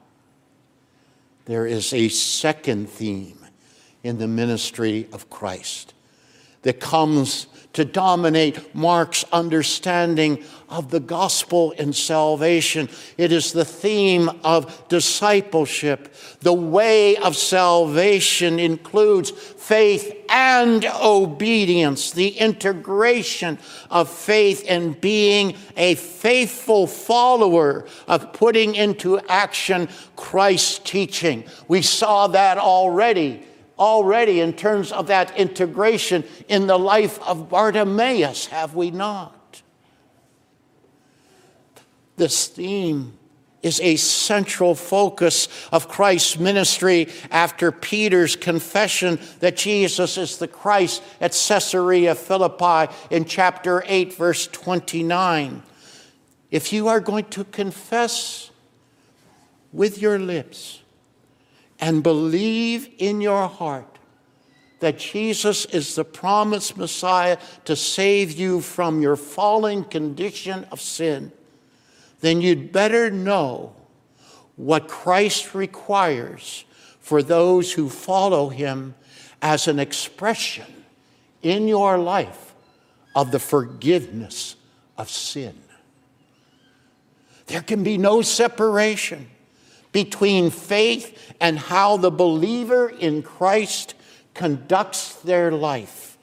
there 1.46 1.66
is 1.66 1.92
a 1.92 2.08
second 2.08 2.88
theme 2.88 3.38
in 4.02 4.18
the 4.18 4.28
ministry 4.28 5.08
of 5.12 5.28
Christ. 5.30 5.94
That 6.64 6.80
comes 6.80 7.46
to 7.74 7.84
dominate 7.84 8.74
Mark's 8.74 9.24
understanding 9.32 10.42
of 10.68 10.90
the 10.90 11.00
gospel 11.00 11.74
and 11.76 11.94
salvation. 11.94 12.88
It 13.18 13.32
is 13.32 13.52
the 13.52 13.64
theme 13.64 14.30
of 14.44 14.88
discipleship. 14.88 16.14
The 16.40 16.52
way 16.52 17.16
of 17.16 17.36
salvation 17.36 18.60
includes 18.60 19.30
faith 19.30 20.24
and 20.28 20.84
obedience, 21.02 22.12
the 22.12 22.28
integration 22.28 23.58
of 23.90 24.08
faith 24.08 24.64
and 24.68 24.98
being 25.00 25.56
a 25.76 25.96
faithful 25.96 26.86
follower 26.86 27.86
of 28.06 28.32
putting 28.32 28.76
into 28.76 29.18
action 29.28 29.88
Christ's 30.14 30.78
teaching. 30.78 31.44
We 31.66 31.82
saw 31.82 32.28
that 32.28 32.56
already 32.56 33.44
already 33.78 34.40
in 34.40 34.52
terms 34.52 34.92
of 34.92 35.08
that 35.08 35.36
integration 35.36 36.24
in 36.48 36.66
the 36.66 36.78
life 36.78 37.20
of 37.22 37.48
Bartimaeus, 37.48 38.46
have 38.46 38.74
we 38.74 38.90
not? 38.90 39.62
This 42.16 42.46
theme 42.46 43.18
is 43.64 43.80
a 43.80 43.96
central 43.96 44.74
focus 44.74 45.48
of 45.72 45.88
Christ's 45.88 46.38
ministry 46.38 47.08
after 47.30 47.72
Peter's 47.72 48.36
confession 48.36 49.18
that 49.40 49.56
Jesus 49.56 50.18
is 50.18 50.36
the 50.36 50.46
Christ 50.46 51.02
at 51.20 51.32
Caesarea 51.32 52.14
Philippi 52.14 52.92
in 53.10 53.24
chapter 53.24 53.82
8, 53.86 54.12
verse 54.14 54.46
29. 54.48 55.62
If 56.50 56.72
you 56.72 56.88
are 56.88 57.00
going 57.00 57.24
to 57.30 57.42
confess 57.44 58.50
with 59.72 60.00
your 60.00 60.18
lips 60.18 60.83
and 61.80 62.02
believe 62.02 62.88
in 62.98 63.20
your 63.20 63.48
heart 63.48 63.98
that 64.80 64.98
Jesus 64.98 65.64
is 65.66 65.94
the 65.94 66.04
promised 66.04 66.76
Messiah 66.76 67.38
to 67.64 67.74
save 67.74 68.32
you 68.32 68.60
from 68.60 69.00
your 69.00 69.16
fallen 69.16 69.84
condition 69.84 70.66
of 70.70 70.80
sin, 70.80 71.32
then 72.20 72.40
you'd 72.40 72.70
better 72.70 73.10
know 73.10 73.74
what 74.56 74.88
Christ 74.88 75.54
requires 75.54 76.64
for 77.00 77.22
those 77.22 77.72
who 77.72 77.88
follow 77.88 78.48
him 78.48 78.94
as 79.40 79.68
an 79.68 79.78
expression 79.78 80.84
in 81.42 81.68
your 81.68 81.98
life 81.98 82.54
of 83.14 83.30
the 83.30 83.38
forgiveness 83.38 84.56
of 84.96 85.08
sin. 85.10 85.58
There 87.46 87.62
can 87.62 87.82
be 87.82 87.98
no 87.98 88.22
separation 88.22 89.30
between 89.94 90.50
faith 90.50 91.34
and 91.40 91.56
how 91.56 91.96
the 91.96 92.10
believer 92.10 92.88
in 92.88 93.22
Christ 93.22 93.94
conducts 94.34 95.14
their 95.22 95.52
life. 95.52 96.18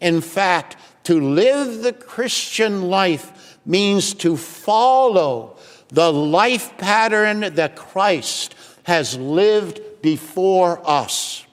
In 0.00 0.22
fact, 0.22 0.76
to 1.04 1.20
live 1.20 1.82
the 1.82 1.92
Christian 1.92 2.88
life 2.88 3.58
means 3.66 4.14
to 4.14 4.38
follow 4.38 5.58
the 5.88 6.10
life 6.10 6.76
pattern 6.78 7.40
that 7.54 7.76
Christ 7.76 8.54
has 8.84 9.18
lived 9.18 9.80
before 10.00 10.80
us. 10.88 11.44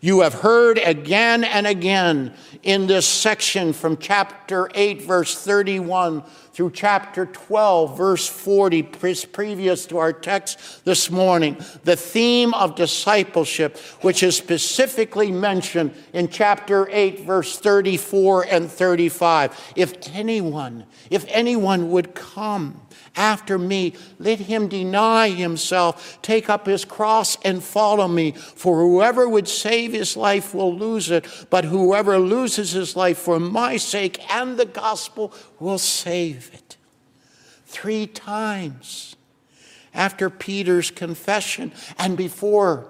You 0.00 0.20
have 0.20 0.34
heard 0.34 0.78
again 0.78 1.42
and 1.42 1.66
again 1.66 2.32
in 2.62 2.86
this 2.86 3.06
section 3.06 3.72
from 3.72 3.96
chapter 3.96 4.70
8, 4.72 5.02
verse 5.02 5.34
31 5.34 6.22
through 6.60 6.70
chapter 6.72 7.24
12, 7.24 7.96
verse 7.96 8.28
40, 8.28 8.82
previous 8.82 9.86
to 9.86 9.96
our 9.96 10.12
text 10.12 10.84
this 10.84 11.10
morning, 11.10 11.56
the 11.84 11.96
theme 11.96 12.52
of 12.52 12.74
discipleship, 12.74 13.78
which 14.02 14.22
is 14.22 14.36
specifically 14.36 15.32
mentioned 15.32 15.94
in 16.12 16.28
chapter 16.28 16.86
8, 16.90 17.20
verse 17.20 17.58
34 17.58 18.42
and 18.50 18.70
35. 18.70 19.72
If 19.74 19.94
anyone, 20.14 20.84
if 21.08 21.24
anyone 21.30 21.90
would 21.92 22.14
come, 22.14 22.78
after 23.16 23.58
me. 23.58 23.94
Let 24.18 24.38
him 24.40 24.68
deny 24.68 25.30
himself, 25.30 26.20
take 26.22 26.48
up 26.48 26.66
his 26.66 26.84
cross, 26.84 27.36
and 27.44 27.62
follow 27.62 28.08
me. 28.08 28.32
For 28.32 28.80
whoever 28.80 29.28
would 29.28 29.48
save 29.48 29.92
his 29.92 30.16
life 30.16 30.54
will 30.54 30.74
lose 30.74 31.10
it, 31.10 31.26
but 31.50 31.64
whoever 31.64 32.18
loses 32.18 32.72
his 32.72 32.96
life 32.96 33.18
for 33.18 33.40
my 33.40 33.76
sake 33.76 34.20
and 34.32 34.58
the 34.58 34.66
gospel 34.66 35.32
will 35.58 35.78
save 35.78 36.50
it. 36.52 36.76
Three 37.66 38.06
times 38.06 39.16
after 39.94 40.30
Peter's 40.30 40.90
confession 40.90 41.72
and 41.98 42.16
before 42.16 42.86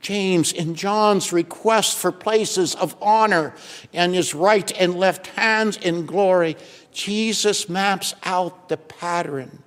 James 0.00 0.52
in 0.52 0.74
John's 0.74 1.32
request 1.32 1.96
for 1.98 2.12
places 2.12 2.74
of 2.76 2.94
honor 3.02 3.54
and 3.92 4.14
his 4.14 4.34
right 4.34 4.70
and 4.78 4.94
left 4.94 5.26
hands 5.28 5.76
in 5.78 6.06
glory, 6.06 6.56
Jesus 6.96 7.68
maps 7.68 8.14
out 8.22 8.70
the 8.70 8.78
pattern 8.78 9.62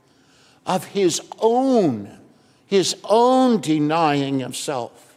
of 0.66 0.84
his 0.84 1.22
own, 1.38 2.18
his 2.66 2.96
own 3.04 3.62
denying 3.62 4.42
of 4.42 4.56
self, 4.56 5.16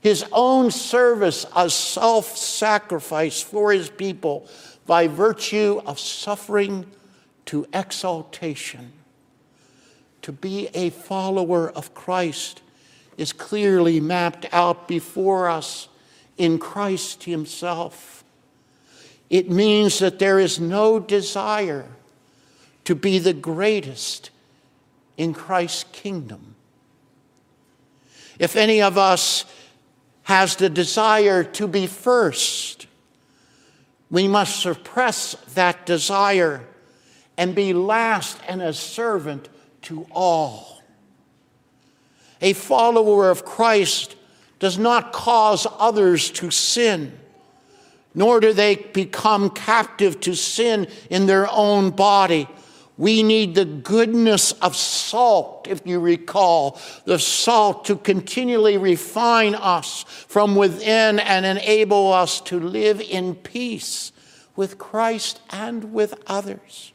his 0.00 0.24
own 0.32 0.72
service 0.72 1.46
as 1.54 1.72
self 1.72 2.36
sacrifice 2.36 3.40
for 3.40 3.70
his 3.70 3.88
people 3.88 4.48
by 4.84 5.06
virtue 5.06 5.80
of 5.86 6.00
suffering 6.00 6.86
to 7.46 7.68
exaltation. 7.72 8.92
To 10.22 10.32
be 10.32 10.68
a 10.74 10.90
follower 10.90 11.70
of 11.70 11.94
Christ 11.94 12.62
is 13.16 13.32
clearly 13.32 14.00
mapped 14.00 14.46
out 14.50 14.88
before 14.88 15.48
us 15.48 15.86
in 16.36 16.58
Christ 16.58 17.22
Himself. 17.22 18.23
It 19.30 19.50
means 19.50 19.98
that 19.98 20.18
there 20.18 20.38
is 20.38 20.60
no 20.60 20.98
desire 21.00 21.86
to 22.84 22.94
be 22.94 23.18
the 23.18 23.32
greatest 23.32 24.30
in 25.16 25.32
Christ's 25.32 25.84
kingdom. 25.92 26.54
If 28.38 28.56
any 28.56 28.82
of 28.82 28.98
us 28.98 29.44
has 30.24 30.56
the 30.56 30.68
desire 30.68 31.44
to 31.44 31.66
be 31.68 31.86
first, 31.86 32.86
we 34.10 34.28
must 34.28 34.60
suppress 34.60 35.34
that 35.54 35.86
desire 35.86 36.66
and 37.36 37.54
be 37.54 37.72
last 37.72 38.38
and 38.46 38.62
a 38.62 38.72
servant 38.72 39.48
to 39.82 40.06
all. 40.10 40.82
A 42.40 42.52
follower 42.52 43.30
of 43.30 43.44
Christ 43.44 44.16
does 44.58 44.78
not 44.78 45.12
cause 45.12 45.66
others 45.78 46.30
to 46.32 46.50
sin 46.50 47.18
nor 48.14 48.40
do 48.40 48.52
they 48.52 48.76
become 48.76 49.50
captive 49.50 50.20
to 50.20 50.34
sin 50.34 50.86
in 51.10 51.26
their 51.26 51.50
own 51.50 51.90
body. 51.90 52.48
We 52.96 53.24
need 53.24 53.56
the 53.56 53.64
goodness 53.64 54.52
of 54.52 54.76
salt, 54.76 55.66
if 55.68 55.84
you 55.84 55.98
recall, 55.98 56.78
the 57.04 57.18
salt 57.18 57.86
to 57.86 57.96
continually 57.96 58.78
refine 58.78 59.56
us 59.56 60.04
from 60.04 60.54
within 60.54 61.18
and 61.18 61.44
enable 61.44 62.12
us 62.12 62.40
to 62.42 62.60
live 62.60 63.00
in 63.00 63.34
peace 63.34 64.12
with 64.54 64.78
Christ 64.78 65.40
and 65.50 65.92
with 65.92 66.14
others. 66.28 66.92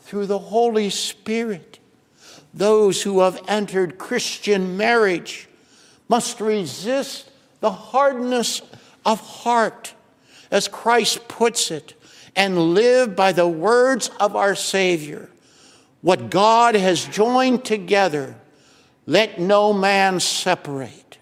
Through 0.00 0.26
the 0.26 0.38
Holy 0.38 0.88
Spirit, 0.88 1.78
those 2.54 3.02
who 3.02 3.20
have 3.20 3.42
entered 3.48 3.98
Christian 3.98 4.76
marriage 4.78 5.48
must 6.08 6.40
resist 6.40 7.30
the 7.60 7.70
hardness 7.70 8.62
of 9.04 9.20
heart, 9.20 9.94
as 10.50 10.68
Christ 10.68 11.28
puts 11.28 11.70
it, 11.70 11.94
and 12.34 12.74
live 12.74 13.14
by 13.14 13.32
the 13.32 13.48
words 13.48 14.10
of 14.20 14.36
our 14.36 14.54
Savior. 14.54 15.28
What 16.00 16.30
God 16.30 16.74
has 16.74 17.04
joined 17.04 17.64
together, 17.64 18.34
let 19.06 19.40
no 19.40 19.72
man 19.72 20.20
separate. 20.20 21.18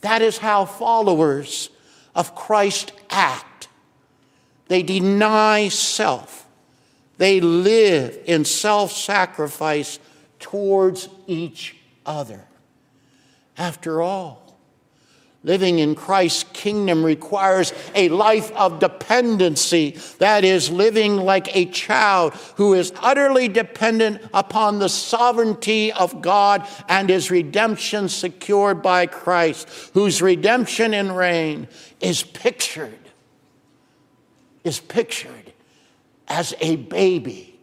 That 0.00 0.22
is 0.22 0.38
how 0.38 0.64
followers 0.64 1.70
of 2.14 2.34
Christ 2.34 2.92
act. 3.10 3.68
They 4.68 4.82
deny 4.82 5.68
self, 5.68 6.46
they 7.18 7.40
live 7.40 8.18
in 8.26 8.44
self 8.44 8.92
sacrifice 8.92 9.98
towards 10.38 11.08
each 11.26 11.76
other. 12.04 12.44
After 13.56 14.02
all, 14.02 14.45
Living 15.46 15.78
in 15.78 15.94
Christ's 15.94 16.42
kingdom 16.52 17.04
requires 17.04 17.72
a 17.94 18.08
life 18.08 18.50
of 18.56 18.80
dependency. 18.80 19.96
That 20.18 20.44
is, 20.44 20.70
living 20.70 21.18
like 21.18 21.56
a 21.56 21.66
child 21.66 22.34
who 22.56 22.74
is 22.74 22.92
utterly 23.00 23.46
dependent 23.46 24.22
upon 24.34 24.80
the 24.80 24.88
sovereignty 24.88 25.92
of 25.92 26.20
God 26.20 26.66
and 26.88 27.08
his 27.08 27.30
redemption 27.30 28.08
secured 28.08 28.82
by 28.82 29.06
Christ, 29.06 29.68
whose 29.94 30.20
redemption 30.20 30.92
and 30.92 31.16
reign 31.16 31.68
is 32.00 32.24
pictured, 32.24 32.98
is 34.64 34.80
pictured 34.80 35.52
as 36.26 36.54
a 36.60 36.74
baby 36.74 37.56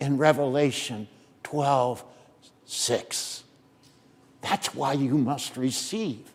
in 0.00 0.16
Revelation 0.16 1.08
12 1.42 2.04
6. 2.64 3.44
That's 4.40 4.74
why 4.74 4.94
you 4.94 5.18
must 5.18 5.58
receive 5.58 6.32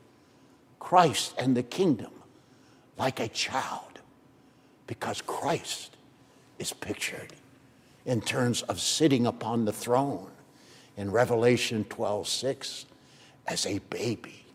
Christ 0.87 1.35
and 1.37 1.57
the 1.57 1.63
kingdom 1.63 2.13
like 2.97 3.19
a 3.19 3.27
child 3.27 3.99
because 4.87 5.21
Christ 5.21 5.97
is 6.59 6.71
pictured 6.71 7.33
in 8.05 8.21
terms 8.21 8.61
of 8.61 8.79
sitting 8.79 9.25
upon 9.25 9.65
the 9.65 9.73
throne 9.73 10.31
in 10.95 11.11
Revelation 11.11 11.83
12 11.89 12.25
6 12.29 12.85
as 13.47 13.65
a 13.65 13.79
baby. 13.89 14.45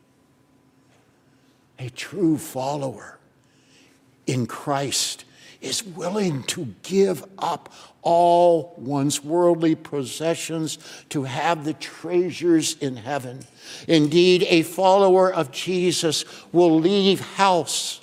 A 1.79 1.91
true 1.91 2.39
follower 2.39 3.19
in 4.27 4.47
Christ 4.47 5.27
is 5.63 5.85
willing 5.85 6.43
to 6.45 6.67
give 6.83 7.25
up 7.39 7.73
all 8.03 8.75
one's 8.77 9.23
worldly 9.23 9.77
possessions 9.77 10.79
to 11.09 11.23
have 11.23 11.65
the 11.65 11.73
treasures 11.75 12.77
in 12.79 12.97
heaven. 12.97 13.41
Indeed, 13.87 14.45
a 14.49 14.63
follower 14.63 15.33
of 15.33 15.53
Jesus 15.53 16.25
will 16.53 16.81
leave 16.81 17.21
house, 17.21 18.01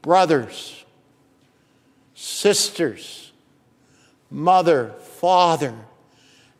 brothers, 0.00 0.84
sisters, 2.14 3.32
mother, 4.30 4.94
father, 5.00 5.74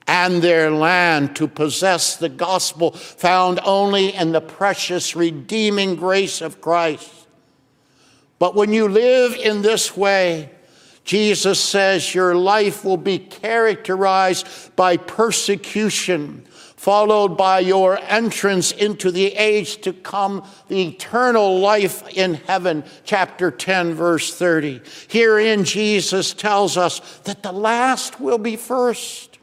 and 0.07 0.40
their 0.42 0.70
land 0.70 1.37
to 1.37 1.46
possess 1.46 2.16
the 2.16 2.31
gospel 2.31 2.92
found 2.92 3.61
only 3.62 4.14
in 4.14 4.33
the 4.33 4.40
precious 4.40 5.14
redeeming 5.14 5.94
grace 5.94 6.40
of 6.40 6.61
Christ. 6.61 7.17
But 8.38 8.55
when 8.55 8.72
you 8.72 8.88
live 8.88 9.35
in 9.35 9.62
this 9.62 9.96
way, 9.96 10.51
Jesus 11.05 11.59
says 11.59 12.14
your 12.14 12.35
life 12.35 12.85
will 12.85 12.98
be 12.98 13.18
characterized 13.18 14.46
by 14.77 14.98
persecution, 14.98 16.44
followed 16.77 17.37
by 17.37 17.61
your 17.61 17.98
entrance 17.98 18.72
into 18.72 19.11
the 19.11 19.33
age 19.35 19.81
to 19.81 19.92
come, 19.92 20.46
the 20.68 20.88
eternal 20.88 21.61
life 21.61 22.07
in 22.09 22.35
heaven. 22.35 22.85
Chapter 23.05 23.51
10, 23.51 23.94
verse 23.94 24.35
30. 24.35 24.83
Herein, 25.09 25.64
Jesus 25.64 26.35
tells 26.35 26.77
us 26.77 27.01
that 27.24 27.42
the 27.42 27.53
last 27.53 28.20
will 28.20 28.38
be 28.38 28.57
first. 28.57 29.38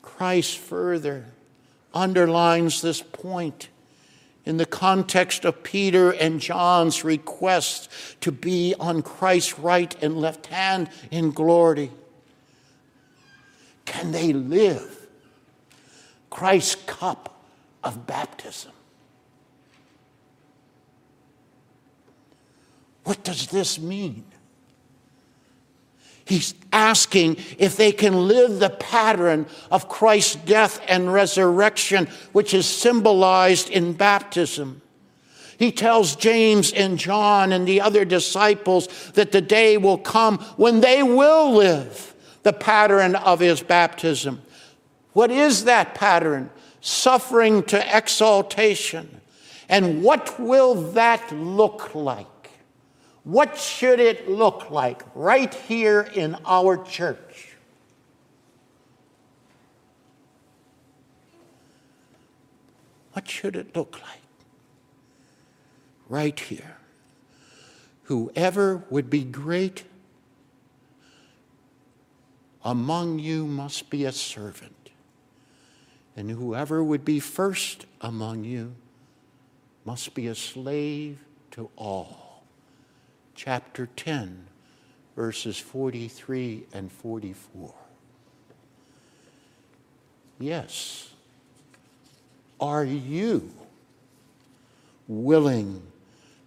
Christ 0.00 0.56
further 0.56 1.26
underlines 1.92 2.80
this 2.80 3.02
point 3.02 3.68
in 4.44 4.58
the 4.58 4.66
context 4.66 5.44
of 5.44 5.62
Peter 5.62 6.10
and 6.10 6.40
John's 6.40 7.04
request 7.04 7.90
to 8.20 8.30
be 8.30 8.74
on 8.78 9.02
Christ's 9.02 9.58
right 9.58 9.94
and 10.02 10.16
left 10.16 10.46
hand 10.46 10.90
in 11.10 11.30
glory. 11.30 11.90
Can 13.84 14.12
they 14.12 14.32
live 14.32 15.06
Christ's 16.30 16.76
cup 16.86 17.42
of 17.82 18.06
baptism? 18.06 18.72
What 23.04 23.22
does 23.22 23.48
this 23.48 23.78
mean? 23.78 24.24
He's 26.26 26.54
asking 26.72 27.36
if 27.58 27.76
they 27.76 27.92
can 27.92 28.28
live 28.28 28.58
the 28.58 28.70
pattern 28.70 29.46
of 29.70 29.88
Christ's 29.88 30.36
death 30.36 30.80
and 30.88 31.12
resurrection, 31.12 32.08
which 32.32 32.54
is 32.54 32.66
symbolized 32.66 33.68
in 33.68 33.92
baptism. 33.92 34.80
He 35.58 35.70
tells 35.70 36.16
James 36.16 36.72
and 36.72 36.98
John 36.98 37.52
and 37.52 37.68
the 37.68 37.80
other 37.80 38.04
disciples 38.04 38.88
that 39.12 39.32
the 39.32 39.40
day 39.40 39.76
will 39.76 39.98
come 39.98 40.38
when 40.56 40.80
they 40.80 41.02
will 41.02 41.52
live 41.52 42.14
the 42.42 42.52
pattern 42.52 43.14
of 43.16 43.40
his 43.40 43.62
baptism. 43.62 44.42
What 45.12 45.30
is 45.30 45.64
that 45.64 45.94
pattern? 45.94 46.50
Suffering 46.80 47.62
to 47.64 47.96
exaltation. 47.96 49.20
And 49.68 50.02
what 50.02 50.38
will 50.40 50.74
that 50.92 51.32
look 51.32 51.94
like? 51.94 52.26
What 53.24 53.56
should 53.56 54.00
it 54.00 54.28
look 54.28 54.70
like 54.70 55.02
right 55.14 55.52
here 55.52 56.02
in 56.14 56.36
our 56.44 56.76
church? 56.84 57.56
What 63.14 63.26
should 63.28 63.56
it 63.56 63.74
look 63.74 63.98
like 64.02 64.20
right 66.08 66.38
here? 66.38 66.76
Whoever 68.04 68.84
would 68.90 69.08
be 69.08 69.24
great 69.24 69.84
among 72.62 73.18
you 73.18 73.46
must 73.46 73.88
be 73.88 74.04
a 74.04 74.12
servant, 74.12 74.90
and 76.14 76.30
whoever 76.30 76.84
would 76.84 77.04
be 77.04 77.20
first 77.20 77.86
among 78.02 78.44
you 78.44 78.74
must 79.86 80.14
be 80.14 80.26
a 80.26 80.34
slave 80.34 81.18
to 81.52 81.70
all 81.76 82.23
chapter 83.34 83.88
10, 83.96 84.46
verses 85.16 85.58
43 85.58 86.66
and 86.72 86.90
44. 86.90 87.74
Yes. 90.38 91.10
Are 92.60 92.84
you 92.84 93.50
willing 95.06 95.82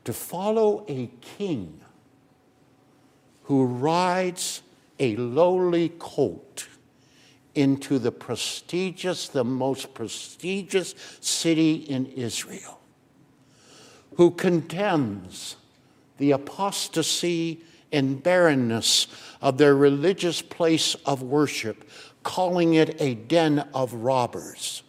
to 0.04 0.14
follow 0.14 0.86
a 0.88 1.10
king 1.22 1.80
who 3.44 3.66
rides 3.66 4.62
a 5.00 5.16
lowly 5.16 5.90
colt 6.00 6.68
into 7.56 7.98
the 7.98 8.12
prestigious, 8.12 9.30
the 9.30 9.44
most 9.44 9.94
prestigious 9.94 10.96
city 11.20 11.76
in 11.76 12.06
Israel, 12.08 12.80
who 14.16 14.32
condemns 14.32 15.56
the 16.18 16.32
apostasy 16.32 17.62
and 17.92 18.22
barrenness 18.22 19.08
of 19.42 19.58
their 19.58 19.76
religious 19.76 20.42
place 20.42 20.96
of 21.06 21.24
worship, 21.24 21.90
calling 22.24 22.74
it 22.74 23.02
a 23.02 23.16
den 23.16 23.60
of 23.74 23.94
robbers? 23.94 24.84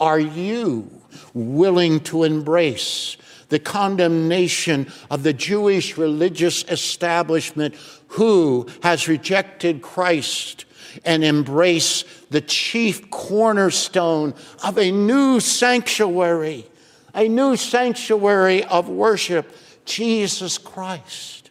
Are 0.00 0.20
you 0.20 0.90
willing 1.34 2.00
to 2.00 2.24
embrace 2.24 3.16
the 3.48 3.58
condemnation 3.58 4.86
of 5.10 5.22
the 5.22 5.32
Jewish 5.32 5.96
religious 5.96 6.64
establishment 6.64 7.74
who 8.08 8.66
has 8.82 9.08
rejected 9.08 9.82
Christ 9.82 10.64
and 11.04 11.24
embrace 11.24 12.04
the 12.30 12.40
chief 12.40 13.10
cornerstone 13.10 14.34
of 14.64 14.78
a 14.78 14.90
new 14.90 15.40
sanctuary, 15.40 16.66
a 17.14 17.28
new 17.28 17.56
sanctuary 17.56 18.64
of 18.64 18.88
worship 18.88 19.54
Jesus 19.88 20.58
Christ 20.58 21.50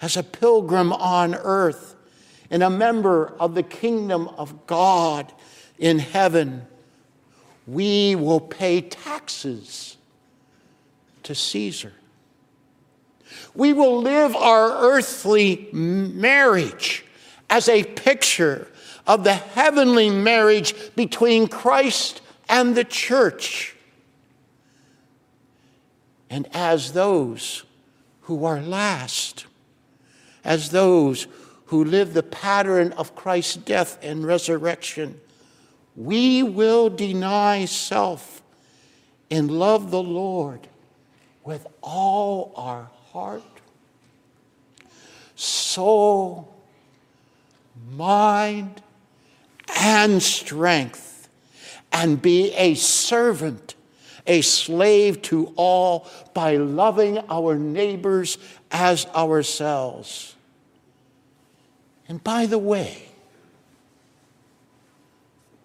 as 0.00 0.16
a 0.16 0.22
pilgrim 0.22 0.92
on 0.92 1.34
earth 1.34 1.94
and 2.50 2.62
a 2.62 2.70
member 2.70 3.34
of 3.38 3.54
the 3.54 3.62
kingdom 3.62 4.28
of 4.28 4.66
God 4.66 5.32
in 5.78 5.98
heaven, 5.98 6.66
we 7.66 8.16
will 8.16 8.40
pay 8.40 8.80
taxes 8.80 9.98
to 11.24 11.34
Caesar. 11.34 11.92
We 13.54 13.74
will 13.74 14.00
live 14.00 14.34
our 14.34 14.90
earthly 14.90 15.68
marriage 15.72 17.04
as 17.50 17.68
a 17.68 17.84
picture 17.84 18.68
of 19.06 19.24
the 19.24 19.34
heavenly 19.34 20.08
marriage 20.08 20.74
between 20.96 21.46
Christ 21.46 22.22
and 22.48 22.74
the 22.74 22.84
church 22.84 23.76
and 26.30 26.48
as 26.52 26.92
those 26.92 27.64
who 28.22 28.44
are 28.44 28.60
last, 28.60 29.46
as 30.44 30.70
those 30.70 31.26
who 31.66 31.84
live 31.84 32.14
the 32.14 32.22
pattern 32.22 32.92
of 32.92 33.14
Christ's 33.14 33.56
death 33.56 33.98
and 34.02 34.26
resurrection, 34.26 35.20
we 35.96 36.42
will 36.42 36.88
deny 36.90 37.64
self 37.64 38.42
and 39.30 39.50
love 39.50 39.90
the 39.90 40.02
Lord 40.02 40.68
with 41.44 41.66
all 41.82 42.52
our 42.56 42.90
heart, 43.12 43.42
soul, 45.34 46.54
mind, 47.92 48.82
and 49.76 50.22
strength, 50.22 51.28
and 51.92 52.20
be 52.20 52.52
a 52.52 52.74
servant 52.74 53.74
a 54.28 54.42
slave 54.42 55.22
to 55.22 55.52
all 55.56 56.06
by 56.34 56.56
loving 56.56 57.18
our 57.28 57.56
neighbors 57.56 58.38
as 58.70 59.06
ourselves. 59.06 60.36
And 62.08 62.22
by 62.22 62.46
the 62.46 62.58
way, 62.58 63.08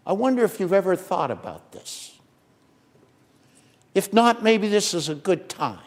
I 0.05 0.13
wonder 0.13 0.43
if 0.43 0.59
you've 0.59 0.73
ever 0.73 0.95
thought 0.95 1.29
about 1.29 1.71
this. 1.71 2.17
If 3.93 4.11
not, 4.11 4.41
maybe 4.41 4.67
this 4.67 4.93
is 4.93 5.07
a 5.09 5.15
good 5.15 5.47
time. 5.47 5.79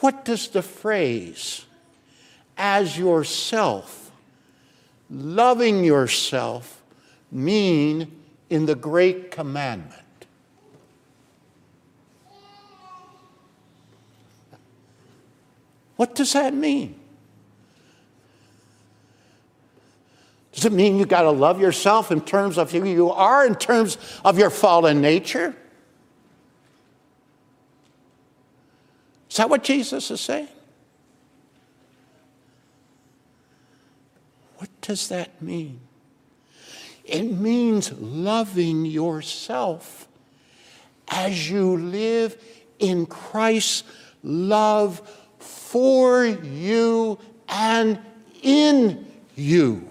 What 0.00 0.24
does 0.24 0.48
the 0.48 0.62
phrase, 0.62 1.64
as 2.56 2.96
yourself, 2.96 4.10
loving 5.10 5.84
yourself, 5.84 6.77
mean 7.30 8.12
in 8.50 8.66
the 8.66 8.74
great 8.74 9.30
commandment. 9.30 10.02
What 15.96 16.14
does 16.14 16.32
that 16.34 16.54
mean? 16.54 16.94
Does 20.52 20.64
it 20.64 20.72
mean 20.72 20.96
you 20.98 21.06
got 21.06 21.22
to 21.22 21.30
love 21.30 21.60
yourself 21.60 22.10
in 22.10 22.20
terms 22.20 22.58
of 22.58 22.72
who 22.72 22.84
you 22.84 23.10
are, 23.10 23.46
in 23.46 23.54
terms 23.54 23.98
of 24.24 24.38
your 24.38 24.50
fallen 24.50 25.00
nature? 25.00 25.54
Is 29.30 29.36
that 29.36 29.50
what 29.50 29.62
Jesus 29.62 30.10
is 30.10 30.20
saying? 30.20 30.48
What 34.56 34.70
does 34.80 35.08
that 35.08 35.40
mean? 35.40 35.80
It 37.08 37.24
means 37.24 37.90
loving 37.92 38.84
yourself 38.84 40.06
as 41.08 41.50
you 41.50 41.76
live 41.78 42.36
in 42.78 43.06
Christ's 43.06 43.84
love 44.22 45.00
for 45.38 46.26
you 46.26 47.18
and 47.48 47.98
in 48.42 49.06
you. 49.34 49.88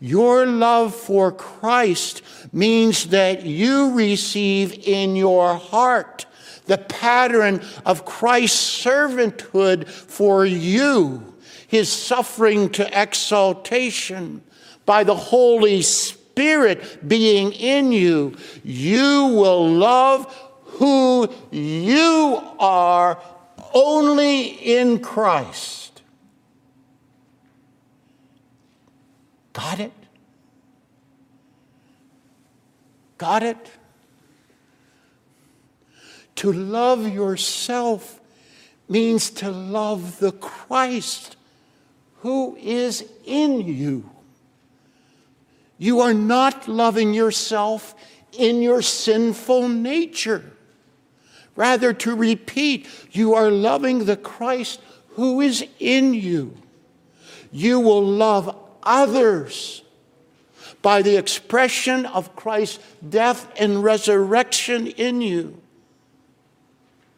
Your 0.00 0.46
love 0.46 0.94
for 0.94 1.30
Christ 1.30 2.22
means 2.52 3.06
that 3.06 3.44
you 3.44 3.92
receive 3.92 4.86
in 4.86 5.14
your 5.14 5.54
heart 5.54 6.26
the 6.66 6.78
pattern 6.78 7.64
of 7.86 8.04
Christ's 8.04 8.84
servanthood 8.84 9.88
for 9.88 10.44
you, 10.44 11.34
his 11.68 11.90
suffering 11.90 12.68
to 12.70 13.00
exaltation 13.00 14.42
by 14.88 15.04
the 15.04 15.14
Holy 15.14 15.82
Spirit 15.82 17.06
being 17.06 17.52
in 17.52 17.92
you. 17.92 18.34
You 18.64 19.26
will 19.26 19.68
love 19.68 20.34
who 20.64 21.28
you 21.50 22.40
are 22.58 23.20
only 23.74 24.46
in 24.46 25.00
Christ. 25.00 26.00
Got 29.52 29.78
it? 29.78 29.92
Got 33.18 33.42
it? 33.42 33.70
To 36.36 36.50
love 36.50 37.06
yourself 37.06 38.20
means 38.88 39.28
to 39.32 39.50
love 39.50 40.18
the 40.18 40.32
Christ 40.32 41.36
who 42.20 42.56
is 42.56 43.04
in 43.26 43.60
you. 43.60 44.08
You 45.78 46.00
are 46.00 46.14
not 46.14 46.66
loving 46.66 47.14
yourself 47.14 47.94
in 48.32 48.60
your 48.60 48.82
sinful 48.82 49.68
nature. 49.68 50.52
Rather, 51.54 51.92
to 51.92 52.14
repeat, 52.14 52.86
you 53.12 53.34
are 53.34 53.50
loving 53.50 54.04
the 54.04 54.16
Christ 54.16 54.80
who 55.10 55.40
is 55.40 55.64
in 55.78 56.14
you. 56.14 56.56
You 57.50 57.80
will 57.80 58.04
love 58.04 58.56
others 58.82 59.82
by 60.82 61.02
the 61.02 61.16
expression 61.16 62.06
of 62.06 62.36
Christ's 62.36 62.78
death 63.08 63.50
and 63.58 63.82
resurrection 63.82 64.86
in 64.86 65.20
you. 65.20 65.60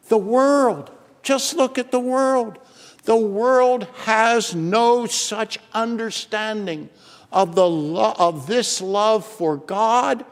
The 0.07 0.17
world, 0.17 0.91
just 1.21 1.55
look 1.55 1.77
at 1.77 1.91
the 1.91 1.99
world. 1.99 2.57
The 3.03 3.15
world 3.15 3.87
has 4.03 4.55
no 4.55 5.05
such 5.05 5.59
understanding 5.73 6.89
of, 7.31 7.55
the 7.55 7.69
lo- 7.69 8.13
of 8.17 8.47
this 8.47 8.81
love 8.81 9.25
for 9.25 9.57
God, 9.57 10.25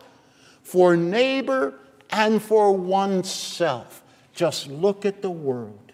for 0.64 0.96
neighbor, 0.96 1.74
and 2.10 2.42
for 2.42 2.76
oneself. 2.76 4.04
Just 4.34 4.68
look 4.68 5.06
at 5.06 5.22
the 5.22 5.30
world. 5.30 5.90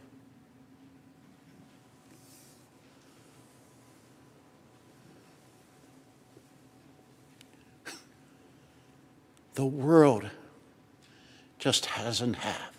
The 9.55 9.65
world 9.65 10.29
just 11.57 11.85
hasn't 11.85 12.35
had 12.35 12.71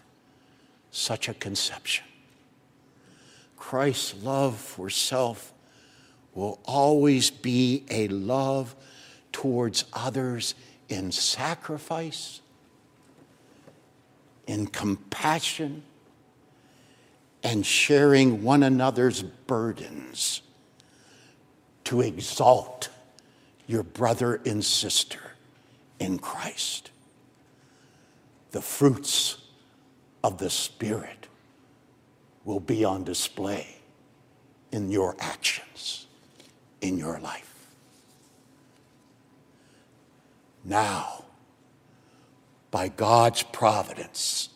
such 0.90 1.28
a 1.28 1.34
conception. 1.34 2.04
Christ's 3.56 4.14
love 4.22 4.56
for 4.56 4.90
self 4.90 5.52
will 6.37 6.61
always 6.64 7.31
be 7.31 7.85
a 7.90 8.07
love 8.09 8.75
towards 9.33 9.85
others 9.92 10.55
in 10.88 11.11
sacrifice, 11.11 12.40
in 14.46 14.66
compassion, 14.66 15.83
and 17.42 17.64
sharing 17.64 18.42
one 18.42 18.62
another's 18.62 19.22
burdens 19.22 20.42
to 21.85 22.01
exalt 22.01 22.88
your 23.66 23.83
brother 23.83 24.40
and 24.44 24.64
sister 24.64 25.33
in 25.99 26.18
Christ. 26.18 26.90
The 28.51 28.62
fruits 28.62 29.38
of 30.22 30.38
the 30.38 30.51
Spirit 30.51 31.29
will 32.44 32.61
be 32.61 32.85
on 32.85 33.05
display 33.05 33.77
in 34.72 34.90
your 34.90 35.16
actions, 35.20 36.05
in 36.87 36.99
your 36.99 37.18
life. 37.18 37.53
Now, 40.64 41.25
by 42.70 42.88
God's 42.88 43.42
providence, 43.42 44.49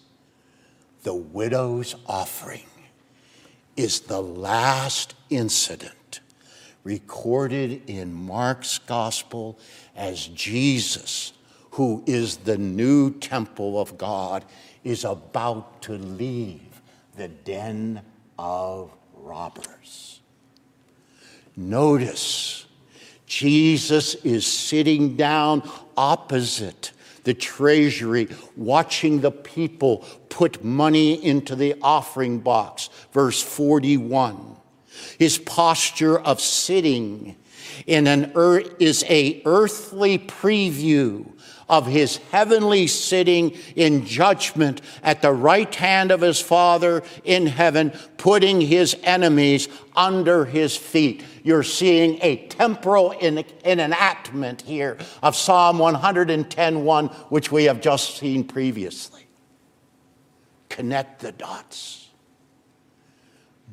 the 1.02 1.14
widow's 1.14 1.94
offering 2.06 2.66
is 3.76 4.00
the 4.00 4.20
last 4.20 5.14
incident 5.30 6.20
recorded 6.84 7.82
in 7.88 8.12
Mark's 8.12 8.78
gospel 8.78 9.58
as 9.94 10.26
Jesus, 10.28 11.32
who 11.72 12.02
is 12.06 12.38
the 12.38 12.58
new 12.58 13.12
temple 13.12 13.80
of 13.80 13.96
God, 13.96 14.44
is 14.82 15.04
about 15.04 15.82
to 15.82 15.92
leave 15.92 16.80
the 17.16 17.28
den 17.28 18.02
of 18.38 18.90
robbers. 19.14 20.19
Notice, 21.60 22.64
Jesus 23.26 24.14
is 24.14 24.46
sitting 24.46 25.14
down 25.14 25.68
opposite 25.94 26.92
the 27.24 27.34
treasury, 27.34 28.28
watching 28.56 29.20
the 29.20 29.30
people 29.30 29.98
put 30.30 30.64
money 30.64 31.22
into 31.22 31.54
the 31.54 31.76
offering 31.82 32.38
box. 32.38 32.88
Verse 33.12 33.42
41. 33.42 34.56
His 35.18 35.36
posture 35.36 36.18
of 36.18 36.40
sitting 36.40 37.36
in 37.86 38.06
an 38.06 38.32
is 38.78 39.04
a 39.10 39.42
earthly 39.44 40.18
preview 40.18 41.30
of 41.70 41.86
his 41.86 42.18
heavenly 42.32 42.86
sitting 42.88 43.56
in 43.76 44.04
judgment 44.04 44.82
at 45.02 45.22
the 45.22 45.32
right 45.32 45.72
hand 45.74 46.10
of 46.10 46.20
his 46.20 46.40
Father 46.40 47.02
in 47.24 47.46
heaven, 47.46 47.92
putting 48.18 48.60
his 48.60 48.96
enemies 49.04 49.68
under 49.96 50.44
his 50.44 50.76
feet. 50.76 51.24
You're 51.44 51.62
seeing 51.62 52.18
a 52.20 52.36
temporal 52.48 53.12
in 53.12 53.44
enactment 53.64 54.62
here 54.62 54.98
of 55.22 55.36
Psalm 55.36 55.78
110:1, 55.78 57.08
which 57.30 57.50
we 57.50 57.64
have 57.64 57.80
just 57.80 58.18
seen 58.18 58.44
previously. 58.44 59.26
Connect 60.68 61.20
the 61.20 61.32
dots. 61.32 62.08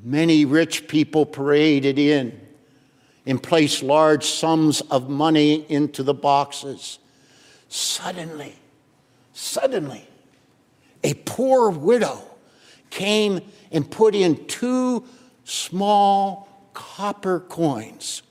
Many 0.04 0.46
rich 0.46 0.88
people 0.88 1.26
paraded 1.26 1.98
in 1.98 2.40
and 3.26 3.42
placed 3.42 3.82
large 3.84 4.26
sums 4.26 4.82
of 4.82 5.10
money 5.10 5.66
into 5.68 6.04
the 6.04 6.14
boxes. 6.14 7.00
Suddenly, 7.70 8.56
suddenly, 9.34 10.08
a 11.04 11.14
poor 11.14 11.70
widow 11.70 12.24
came 12.90 13.42
and 13.72 13.90
put 13.90 14.16
in 14.16 14.46
two 14.48 15.06
small 15.44 16.48
copper 16.74 17.40
coins. 17.42 18.24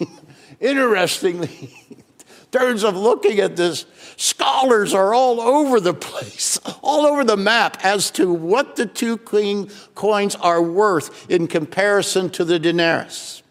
Interestingly, 0.60 1.74
in 1.90 2.02
terms 2.50 2.84
of 2.84 2.96
looking 2.96 3.38
at 3.40 3.56
this, 3.56 3.86
scholars 4.16 4.94
are 4.94 5.14
all 5.14 5.40
over 5.40 5.80
the 5.80 5.94
place, 5.94 6.58
all 6.82 7.06
over 7.06 7.24
the 7.24 7.36
map 7.36 7.78
as 7.84 8.10
to 8.12 8.32
what 8.32 8.76
the 8.76 8.86
two 8.86 9.18
coins 9.18 10.34
are 10.36 10.62
worth 10.62 11.30
in 11.30 11.46
comparison 11.46 12.30
to 12.30 12.44
the 12.44 12.58
denarius. 12.58 13.42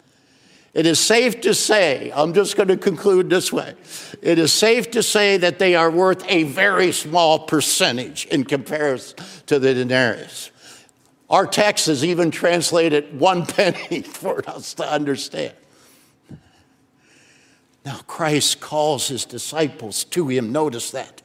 It 0.75 0.85
is 0.85 0.99
safe 0.99 1.39
to 1.41 1.53
say, 1.53 2.11
I'm 2.13 2.33
just 2.33 2.57
going 2.57 2.67
to 2.67 2.75
conclude 2.75 3.29
this 3.29 3.51
way. 3.51 3.75
It 4.21 4.37
is 4.37 4.51
safe 4.51 4.91
to 4.91 5.01
say 5.01 5.37
that 5.37 5.57
they 5.57 5.73
are 5.73 5.89
worth 5.89 6.25
a 6.27 6.43
very 6.43 6.91
small 6.91 7.39
percentage 7.39 8.25
in 8.25 8.43
comparison 8.43 9.17
to 9.45 9.57
the 9.57 9.73
denarius. 9.73 10.51
Our 11.29 11.47
text 11.47 11.87
is 11.87 12.03
even 12.03 12.29
translated 12.29 13.17
one 13.17 13.45
penny 13.45 14.01
for 14.01 14.47
us 14.49 14.73
to 14.73 14.85
understand. 14.85 15.53
Now, 17.85 17.99
Christ 18.05 18.59
calls 18.59 19.07
his 19.07 19.23
disciples 19.23 20.03
to 20.03 20.27
him. 20.27 20.51
Notice 20.51 20.91
that. 20.91 21.21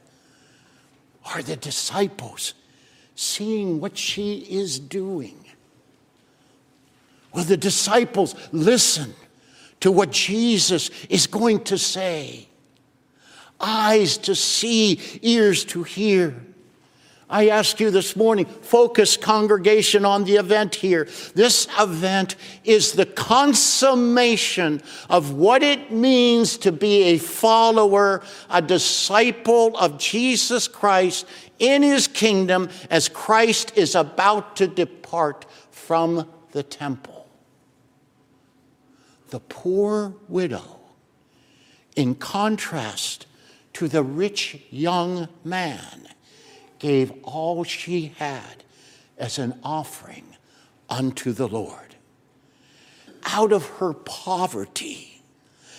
Are 1.25 1.43
the 1.43 1.57
disciples 1.57 2.53
seeing 3.15 3.81
what 3.81 3.97
she 3.97 4.37
is 4.37 4.79
doing? 4.79 5.45
Will 7.33 7.43
the 7.43 7.57
disciples 7.57 8.33
listen 8.53 9.13
to 9.81 9.91
what 9.91 10.11
Jesus 10.11 10.89
is 11.09 11.27
going 11.27 11.63
to 11.65 11.77
say? 11.77 12.47
Eyes 13.59 14.17
to 14.19 14.35
see, 14.35 14.99
ears 15.21 15.65
to 15.65 15.83
hear. 15.83 16.35
I 17.31 17.47
ask 17.47 17.79
you 17.79 17.91
this 17.91 18.17
morning, 18.17 18.45
focus 18.45 19.15
congregation 19.15 20.03
on 20.03 20.25
the 20.25 20.35
event 20.35 20.75
here. 20.75 21.07
This 21.33 21.65
event 21.79 22.35
is 22.65 22.91
the 22.91 23.05
consummation 23.05 24.81
of 25.09 25.31
what 25.31 25.63
it 25.63 25.91
means 25.91 26.57
to 26.57 26.73
be 26.73 27.03
a 27.03 27.17
follower, 27.17 28.21
a 28.49 28.61
disciple 28.61 29.77
of 29.77 29.97
Jesus 29.97 30.67
Christ 30.67 31.25
in 31.57 31.83
his 31.83 32.07
kingdom 32.07 32.69
as 32.89 33.07
Christ 33.07 33.77
is 33.77 33.95
about 33.95 34.57
to 34.57 34.67
depart 34.67 35.45
from 35.71 36.29
the 36.51 36.63
temple. 36.63 37.20
The 39.31 39.39
poor 39.39 40.13
widow, 40.27 40.79
in 41.95 42.15
contrast 42.15 43.27
to 43.73 43.87
the 43.87 44.03
rich 44.03 44.61
young 44.69 45.29
man, 45.45 46.09
gave 46.79 47.13
all 47.23 47.63
she 47.63 48.13
had 48.17 48.63
as 49.17 49.39
an 49.39 49.57
offering 49.63 50.35
unto 50.89 51.31
the 51.31 51.47
Lord. 51.47 51.95
Out 53.23 53.53
of 53.53 53.65
her 53.77 53.93
poverty, 53.93 55.23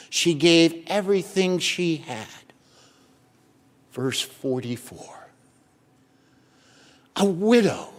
she 0.08 0.32
gave 0.32 0.84
everything 0.86 1.58
she 1.58 1.96
had. 1.96 2.26
Verse 3.92 4.22
44. 4.22 5.28
A 7.16 7.26
widow 7.26 7.92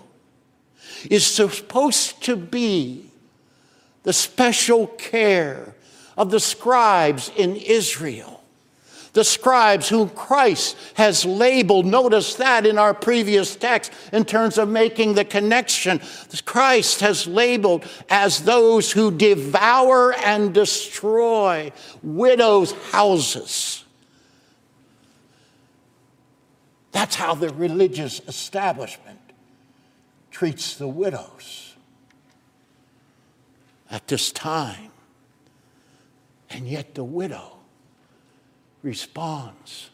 is 1.11 1.27
supposed 1.27 2.23
to 2.23 2.35
be 2.35 3.11
the 4.03 4.13
special 4.13 4.87
care 4.87 5.75
of 6.17 6.29
the 6.29 6.39
scribes 6.39 7.31
in 7.35 7.55
Israel 7.55 8.33
the 9.13 9.23
scribes 9.23 9.89
whom 9.89 10.09
Christ 10.09 10.75
has 10.95 11.23
labeled. 11.23 11.85
Notice 11.85 12.35
that 12.35 12.65
in 12.65 12.79
our 12.79 12.93
previous 12.93 13.55
text 13.55 13.93
in 14.11 14.25
terms 14.25 14.57
of 14.57 14.67
making 14.67 15.13
the 15.13 15.23
connection. 15.23 16.01
Christ 16.45 16.99
has 17.01 17.27
labeled 17.27 17.85
as 18.09 18.43
those 18.43 18.91
who 18.91 19.11
devour 19.11 20.13
and 20.13 20.53
destroy 20.53 21.71
widows' 22.01 22.73
houses. 22.91 23.85
That's 26.91 27.15
how 27.15 27.35
the 27.35 27.49
religious 27.49 28.19
establishment 28.27 29.19
treats 30.31 30.75
the 30.75 30.87
widows 30.87 31.72
at 33.93 34.07
this 34.07 34.31
time. 34.31 34.89
And 36.49 36.67
yet, 36.67 36.95
the 36.95 37.03
widow 37.03 37.59
responds 38.81 39.91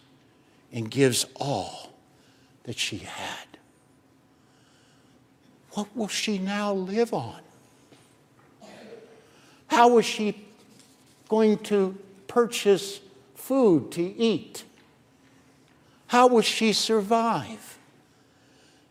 and 0.72 0.90
gives 0.90 1.26
all 1.36 1.92
that 2.64 2.80
she 2.80 3.00
had. 3.00 3.46
What 5.72 5.96
will 5.96 6.08
she 6.08 6.38
now 6.38 6.74
live 6.74 7.14
on? 7.14 7.42
How 9.68 9.98
is 9.98 10.06
she 10.06 10.46
going 11.28 11.58
to 11.60 11.98
purchase 12.28 13.02
food 13.36 13.92
to 13.92 14.02
eat? 14.02 14.64
How 16.08 16.28
will 16.28 16.42
she 16.42 16.72
survive? 16.72 17.78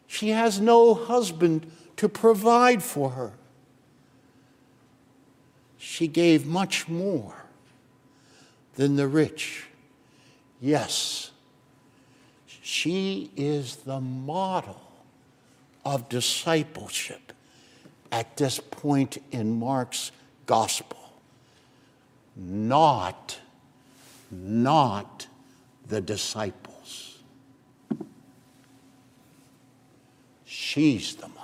She 0.07 0.29
has 0.31 0.61
no 0.61 0.95
husband 0.95 1.71
to 1.97 2.09
provide 2.09 2.83
for 2.83 3.11
her. 3.11 3.33
She 5.99 6.07
gave 6.07 6.47
much 6.47 6.87
more 6.87 7.35
than 8.77 8.95
the 8.95 9.09
rich 9.09 9.65
Yes, 10.61 11.33
she 12.63 13.33
is 13.37 13.77
the 13.77 14.01
model 14.01 14.81
of 15.85 16.09
discipleship 16.09 17.33
at 18.13 18.37
this 18.37 18.61
point 18.61 19.19
in 19.33 19.59
Mark's 19.59 20.13
gospel. 20.47 20.99
Not, 22.37 23.41
not 24.31 25.27
the 25.89 26.01
disciples. 26.01 27.19
She's 30.45 31.17
the 31.17 31.27
model. 31.27 31.38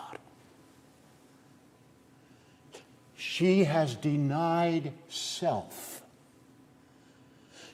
She 3.35 3.64
has 3.64 3.97
denied 3.97 4.92
self 5.09 5.94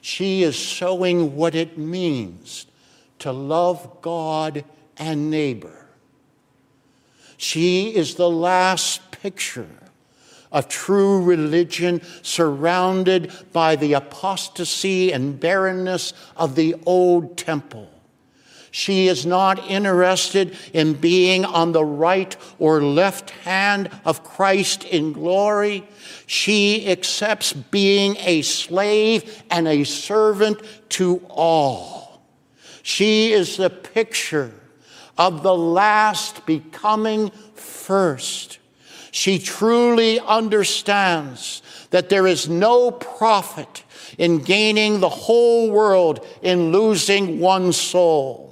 she 0.00 0.42
is 0.42 0.54
showing 0.54 1.36
what 1.36 1.54
it 1.54 1.76
means 1.76 2.66
to 3.18 3.32
love 3.32 4.00
God 4.00 4.64
and 4.96 5.30
neighbor. 5.30 5.86
She 7.36 7.94
is 7.94 8.14
the 8.14 8.30
last 8.30 9.10
picture 9.10 9.68
of 10.50 10.68
true 10.68 11.22
religion 11.22 12.00
surrounded 12.22 13.30
by 13.52 13.76
the 13.76 13.92
apostasy 13.92 15.12
and 15.12 15.38
barrenness 15.38 16.14
of 16.36 16.54
the 16.54 16.74
old 16.86 17.36
temple. 17.36 17.90
She 18.70 19.08
is 19.08 19.26
not 19.26 19.70
interested 19.70 20.56
in 20.72 20.94
being 20.94 21.44
on 21.44 21.72
the 21.72 21.84
right 21.84 22.36
or 22.58 22.82
left 22.82 23.30
hand 23.30 23.90
of 24.04 24.22
Christ 24.22 24.84
in 24.84 25.12
glory. 25.12 25.86
She 26.26 26.88
accepts 26.88 27.52
being 27.52 28.16
a 28.20 28.42
slave 28.42 29.42
and 29.50 29.66
a 29.66 29.84
servant 29.84 30.60
to 30.90 31.24
all. 31.28 32.22
She 32.82 33.32
is 33.32 33.56
the 33.56 33.70
picture 33.70 34.52
of 35.18 35.42
the 35.42 35.54
last 35.54 36.46
becoming 36.46 37.30
first. 37.54 38.58
She 39.10 39.40
truly 39.40 40.20
understands 40.20 41.62
that 41.90 42.08
there 42.08 42.26
is 42.26 42.48
no 42.48 42.92
profit 42.92 43.82
in 44.16 44.38
gaining 44.38 45.00
the 45.00 45.08
whole 45.08 45.70
world 45.70 46.24
in 46.42 46.70
losing 46.70 47.40
one 47.40 47.72
soul. 47.72 48.49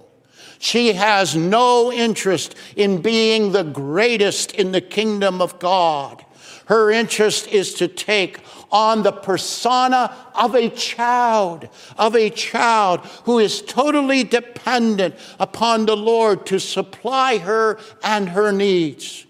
She 0.58 0.92
has 0.94 1.36
no 1.36 1.92
interest 1.92 2.54
in 2.76 3.00
being 3.00 3.52
the 3.52 3.62
greatest 3.62 4.52
in 4.52 4.72
the 4.72 4.80
kingdom 4.80 5.40
of 5.40 5.58
God. 5.58 6.24
Her 6.66 6.90
interest 6.90 7.48
is 7.48 7.74
to 7.74 7.88
take 7.88 8.40
on 8.70 9.02
the 9.02 9.12
persona 9.12 10.14
of 10.34 10.54
a 10.54 10.68
child, 10.68 11.68
of 11.96 12.14
a 12.14 12.28
child 12.28 13.00
who 13.24 13.38
is 13.38 13.62
totally 13.62 14.24
dependent 14.24 15.14
upon 15.40 15.86
the 15.86 15.96
Lord 15.96 16.44
to 16.46 16.58
supply 16.58 17.38
her 17.38 17.78
and 18.02 18.28
her 18.28 18.52
needs. 18.52 19.24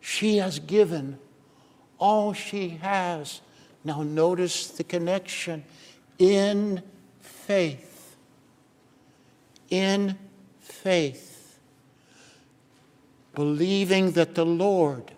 She 0.00 0.38
has 0.38 0.58
given 0.58 1.18
all 1.98 2.32
she 2.32 2.70
has. 2.82 3.42
Now, 3.84 4.02
notice 4.02 4.66
the 4.66 4.82
connection 4.84 5.64
in 6.18 6.82
faith. 7.20 8.16
In 9.68 10.18
faith, 10.82 11.58
believing 13.34 14.12
that 14.12 14.34
the 14.34 14.46
Lord 14.46 15.12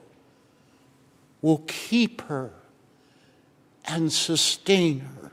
will 1.41 1.63
keep 1.67 2.23
her 2.23 2.53
and 3.85 4.13
sustain 4.13 5.01
her. 5.01 5.33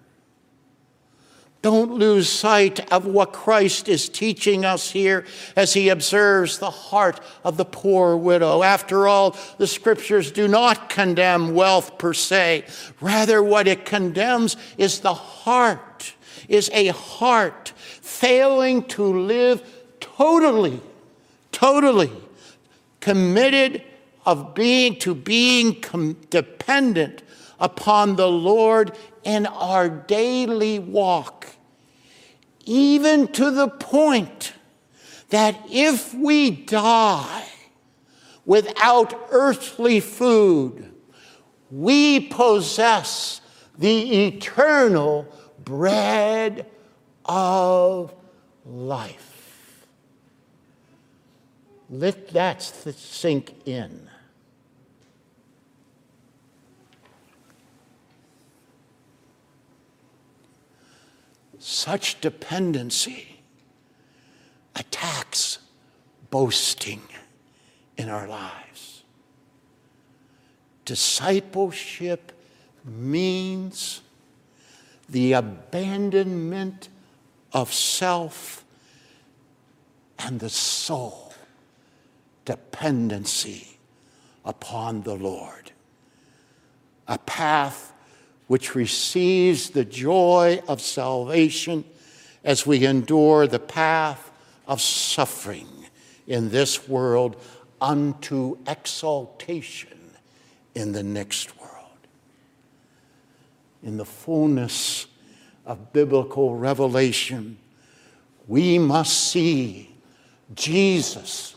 Don't 1.62 1.92
lose 1.92 2.30
sight 2.30 2.89
of 2.92 3.06
what 3.06 3.34
Christ 3.34 3.90
is 3.90 4.08
teaching 4.08 4.63
us 4.63 4.92
here 4.92 5.25
as 5.58 5.73
he 5.73 5.90
observes 5.90 6.58
the 6.58 6.71
heart 6.71 7.19
of 7.44 7.58
the 7.58 7.65
poor 7.65 8.15
widow. 8.15 8.63
After 8.63 9.10
all, 9.10 9.36
the 9.58 9.67
scriptures 9.67 10.32
do 10.32 10.48
not 10.48 10.90
condemn 10.90 11.54
wealth 11.54 11.98
per 11.98 12.13
se. 12.13 12.65
Rather, 13.02 13.44
what 13.44 13.67
it 13.67 13.84
condemns 13.84 14.56
is 14.77 15.02
the 15.02 15.13
heart, 15.13 16.13
is 16.48 16.69
a 16.71 16.88
heart 16.88 17.73
failing 18.02 18.84
to 18.84 19.04
live 19.04 19.79
totally, 20.20 20.82
totally 21.54 22.12
committed 23.00 23.82
of 24.26 24.54
being 24.54 25.00
to 25.00 25.15
being 25.15 25.80
com- 25.80 26.17
dependent 26.30 27.24
upon 27.58 28.17
the 28.17 28.28
Lord 28.28 28.92
in 29.24 29.46
our 29.46 29.88
daily 29.88 30.78
walk, 30.78 31.48
even 32.65 33.30
to 33.30 33.50
the 33.50 33.70
point 33.70 34.52
that 35.30 35.58
if 35.72 36.13
we 36.13 36.52
die 36.52 37.48
without 38.46 39.28
earthly 39.32 40.02
food, 40.02 40.92
we 41.72 42.20
possess 42.20 43.40
the 43.78 44.26
eternal 44.28 45.34
bread 45.63 46.65
of 47.24 48.13
life. 48.65 49.29
Let 51.90 52.29
that 52.29 52.62
sink 52.62 53.56
in. 53.65 54.10
Such 61.58 62.21
dependency 62.21 63.42
attacks 64.75 65.60
boasting 66.29 67.02
in 67.98 68.08
our 68.08 68.27
lives. 68.27 69.04
Discipleship 70.85 72.31
means 72.85 74.02
the 75.10 75.33
abandonment 75.33 76.90
of 77.52 77.73
self 77.73 78.63
and 80.19 80.40
the 80.40 80.50
sole 80.50 81.29
dependency 82.50 83.77
upon 84.43 85.04
the 85.04 85.13
Lord. 85.13 85.71
A 87.08 87.19
path 87.19 87.93
which 88.47 88.73
receives 88.73 89.69
the 89.69 89.85
joy 89.85 90.60
of 90.67 90.81
salvation 90.81 91.85
as 92.43 92.65
we 92.65 92.87
endure 92.87 93.45
the 93.45 93.60
path 93.60 94.31
of 94.67 94.81
suffering 94.81 95.67
in 96.25 96.50
this 96.50 96.89
world 96.89 97.39
unto 97.79 98.58
exaltation 98.65 100.00
in 100.73 100.91
the 100.91 101.04
next 101.04 101.56
world. 101.60 102.00
In 103.83 103.97
the 103.97 104.06
fullness 104.06 105.06
of 105.67 105.93
biblical 105.93 106.56
revelation, 106.56 107.60
we 108.47 108.79
must 108.79 109.31
see 109.31 109.95
Jesus 110.56 111.56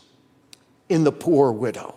in 0.93 1.03
the 1.03 1.11
poor 1.11 1.51
widow. 1.51 1.95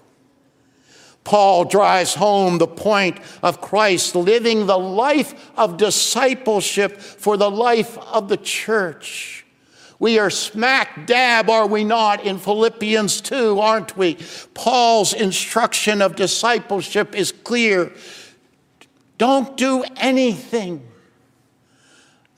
Paul 1.22 1.64
drives 1.64 2.14
home 2.14 2.58
the 2.58 2.68
point 2.68 3.18
of 3.42 3.60
Christ 3.60 4.14
living 4.14 4.66
the 4.66 4.78
life 4.78 5.50
of 5.56 5.76
discipleship 5.76 7.00
for 7.00 7.36
the 7.36 7.50
life 7.50 7.98
of 7.98 8.28
the 8.28 8.36
church. 8.36 9.44
We 9.98 10.18
are 10.18 10.30
smack 10.30 11.06
dab, 11.06 11.50
are 11.50 11.66
we 11.66 11.82
not, 11.82 12.24
in 12.24 12.38
Philippians 12.38 13.20
2, 13.22 13.58
aren't 13.58 13.96
we? 13.96 14.18
Paul's 14.54 15.12
instruction 15.12 16.00
of 16.00 16.16
discipleship 16.16 17.14
is 17.14 17.32
clear. 17.32 17.92
Don't 19.18 19.56
do 19.56 19.84
anything 19.96 20.86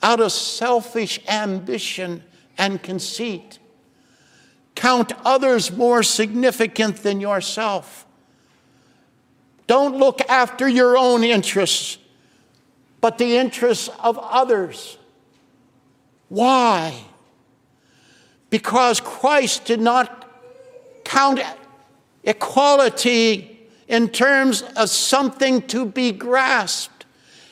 out 0.01 0.19
of 0.19 0.31
selfish 0.31 1.19
ambition 1.27 2.23
and 2.57 2.81
conceit. 2.81 3.59
Count 4.75 5.11
others 5.25 5.71
more 5.71 6.03
significant 6.03 6.97
than 6.97 7.19
yourself. 7.19 8.05
Don't 9.67 9.97
look 9.97 10.21
after 10.29 10.67
your 10.67 10.97
own 10.97 11.23
interests, 11.23 11.97
but 13.01 13.17
the 13.17 13.37
interests 13.37 13.89
of 13.99 14.17
others. 14.17 14.97
Why? 16.29 16.93
because 18.49 18.99
Christ 18.99 19.65
did 19.65 19.79
not 19.79 20.27
count 21.03 21.41
equality 22.23 23.67
in 23.87 24.09
terms 24.09 24.61
of 24.75 24.89
something 24.89 25.61
to 25.67 25.85
be 25.85 26.11
grasped, 26.11 26.98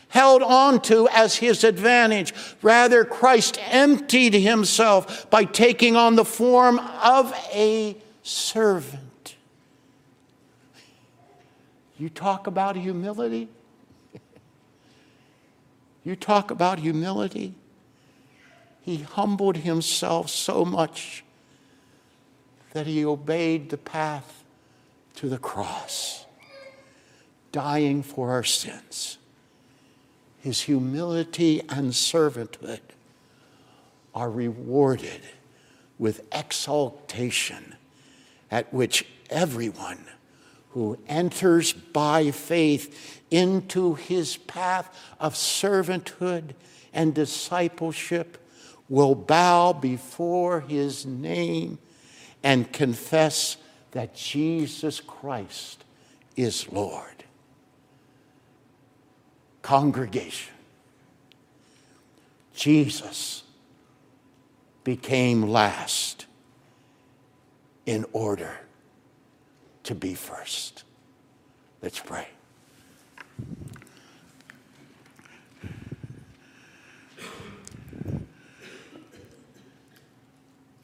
held 0.10 0.42
on 0.42 0.82
to 0.82 1.08
as 1.10 1.36
his 1.38 1.64
advantage. 1.64 2.34
Rather, 2.62 3.04
Christ 3.04 3.60
emptied 3.70 4.34
himself 4.34 5.30
by 5.30 5.44
taking 5.44 5.96
on 5.96 6.16
the 6.16 6.26
form 6.26 6.80
of 6.80 7.34
a 7.54 7.98
servant. 8.24 9.36
You 11.98 12.10
talk 12.10 12.48
about 12.48 12.76
humility? 12.76 13.50
you 16.04 16.16
talk 16.16 16.52
about 16.52 16.80
humility? 16.80 17.56
he 18.88 19.00
humbled 19.00 19.58
himself 19.58 20.30
so 20.30 20.64
much 20.64 21.22
that 22.72 22.88
he 22.88 23.04
obeyed 23.04 23.70
the 23.70 23.78
path 23.78 24.46
to 25.14 25.28
the 25.28 25.38
cross, 25.38 26.26
dying 27.52 28.02
for 28.02 28.32
our 28.32 28.46
sins. 28.46 29.17
His 30.48 30.62
humility 30.62 31.60
and 31.68 31.92
servanthood 31.92 32.80
are 34.16 34.32
rewarded 34.32 35.20
with 36.00 36.26
exaltation, 36.34 37.76
at 38.50 38.74
which 38.74 39.06
everyone 39.30 40.06
who 40.70 40.98
enters 41.06 41.74
by 41.74 42.32
faith 42.32 43.22
into 43.30 43.96
his 43.96 44.38
path 44.38 44.98
of 45.20 45.34
servanthood 45.34 46.54
and 46.94 47.14
discipleship 47.14 48.38
will 48.88 49.16
bow 49.16 49.74
before 49.74 50.62
his 50.62 51.06
name 51.06 51.78
and 52.42 52.72
confess 52.72 53.58
that 53.92 54.16
Jesus 54.16 55.02
Christ 55.02 55.84
is 56.38 56.72
Lord. 56.72 57.17
Congregation, 59.68 60.54
Jesus 62.56 63.44
became 64.86 65.42
last 65.42 66.26
in 67.86 68.06
order 68.14 68.62
to 69.84 69.94
be 69.94 70.14
first. 70.14 70.86
Let's 71.82 72.00
pray. 72.00 72.30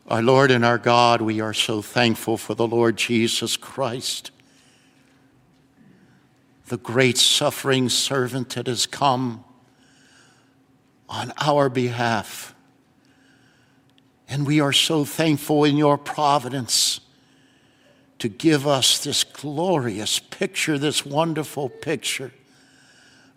Our 0.09 0.21
Lord 0.21 0.51
and 0.51 0.65
our 0.65 0.77
God, 0.77 1.21
we 1.21 1.39
are 1.39 1.53
so 1.53 1.81
thankful 1.81 2.35
for 2.35 2.53
the 2.53 2.67
Lord 2.67 2.97
Jesus 2.97 3.55
Christ, 3.55 4.31
the 6.73 6.77
great 6.77 7.19
suffering 7.19 7.87
servant 7.87 8.49
that 8.55 8.65
has 8.65 8.87
come 8.87 9.43
on 11.07 11.31
our 11.39 11.69
behalf. 11.69 12.55
And 14.27 14.47
we 14.47 14.59
are 14.59 14.73
so 14.73 15.05
thankful 15.05 15.65
in 15.65 15.77
your 15.77 15.99
providence 15.99 16.99
to 18.17 18.27
give 18.27 18.65
us 18.65 19.03
this 19.03 19.23
glorious 19.23 20.17
picture, 20.17 20.79
this 20.79 21.05
wonderful 21.05 21.69
picture 21.69 22.31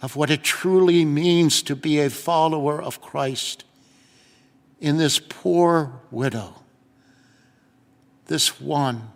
of 0.00 0.16
what 0.16 0.30
it 0.30 0.42
truly 0.42 1.04
means 1.04 1.62
to 1.64 1.76
be 1.76 2.00
a 2.00 2.08
follower 2.08 2.80
of 2.80 3.02
Christ 3.02 3.66
in 4.80 4.96
this 4.96 5.18
poor 5.18 6.00
widow, 6.10 6.62
this 8.28 8.58
one 8.58 9.10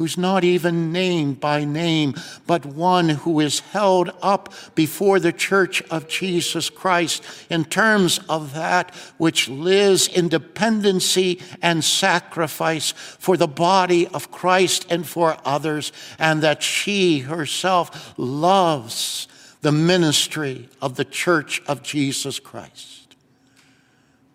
who's 0.00 0.16
not 0.16 0.44
even 0.44 0.92
named 0.92 1.38
by 1.40 1.62
name, 1.62 2.14
but 2.46 2.64
one 2.64 3.10
who 3.10 3.38
is 3.38 3.60
held 3.60 4.10
up 4.22 4.50
before 4.74 5.20
the 5.20 5.30
church 5.30 5.82
of 5.90 6.08
Jesus 6.08 6.70
Christ 6.70 7.22
in 7.50 7.66
terms 7.66 8.18
of 8.26 8.54
that 8.54 8.94
which 9.18 9.50
lives 9.50 10.08
in 10.08 10.30
dependency 10.30 11.38
and 11.60 11.84
sacrifice 11.84 12.92
for 12.92 13.36
the 13.36 13.46
body 13.46 14.08
of 14.08 14.30
Christ 14.30 14.86
and 14.88 15.06
for 15.06 15.36
others, 15.44 15.92
and 16.18 16.40
that 16.40 16.62
she 16.62 17.18
herself 17.18 18.14
loves 18.16 19.28
the 19.60 19.70
ministry 19.70 20.70
of 20.80 20.96
the 20.96 21.04
church 21.04 21.60
of 21.68 21.82
Jesus 21.82 22.38
Christ. 22.40 23.16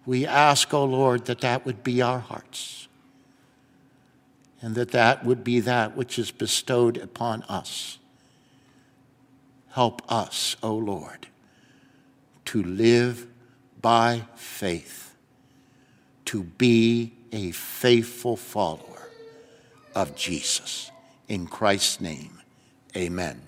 We 0.05 0.27
ask, 0.27 0.71
O 0.75 0.81
oh 0.81 0.85
Lord, 0.85 1.25
that 1.25 1.41
that 1.41 1.65
would 1.65 1.83
be 1.83 2.03
our 2.03 2.19
hearts 2.19 2.84
and 4.65 4.73
that 4.73 4.89
that 4.89 5.23
would 5.23 5.43
be 5.43 5.59
that 5.59 5.95
which 5.95 6.17
is 6.17 6.31
bestowed 6.31 6.97
upon 6.97 7.43
us. 7.43 7.99
Help 9.69 10.01
us, 10.11 10.55
O 10.63 10.73
Lord, 10.73 11.27
to 12.45 12.63
live 12.63 13.27
by 13.79 14.23
faith, 14.33 15.13
to 16.25 16.41
be 16.41 17.13
a 17.31 17.51
faithful 17.51 18.35
follower 18.35 19.07
of 19.93 20.15
Jesus. 20.15 20.89
In 21.27 21.45
Christ's 21.45 22.01
name, 22.01 22.41
amen. 22.97 23.44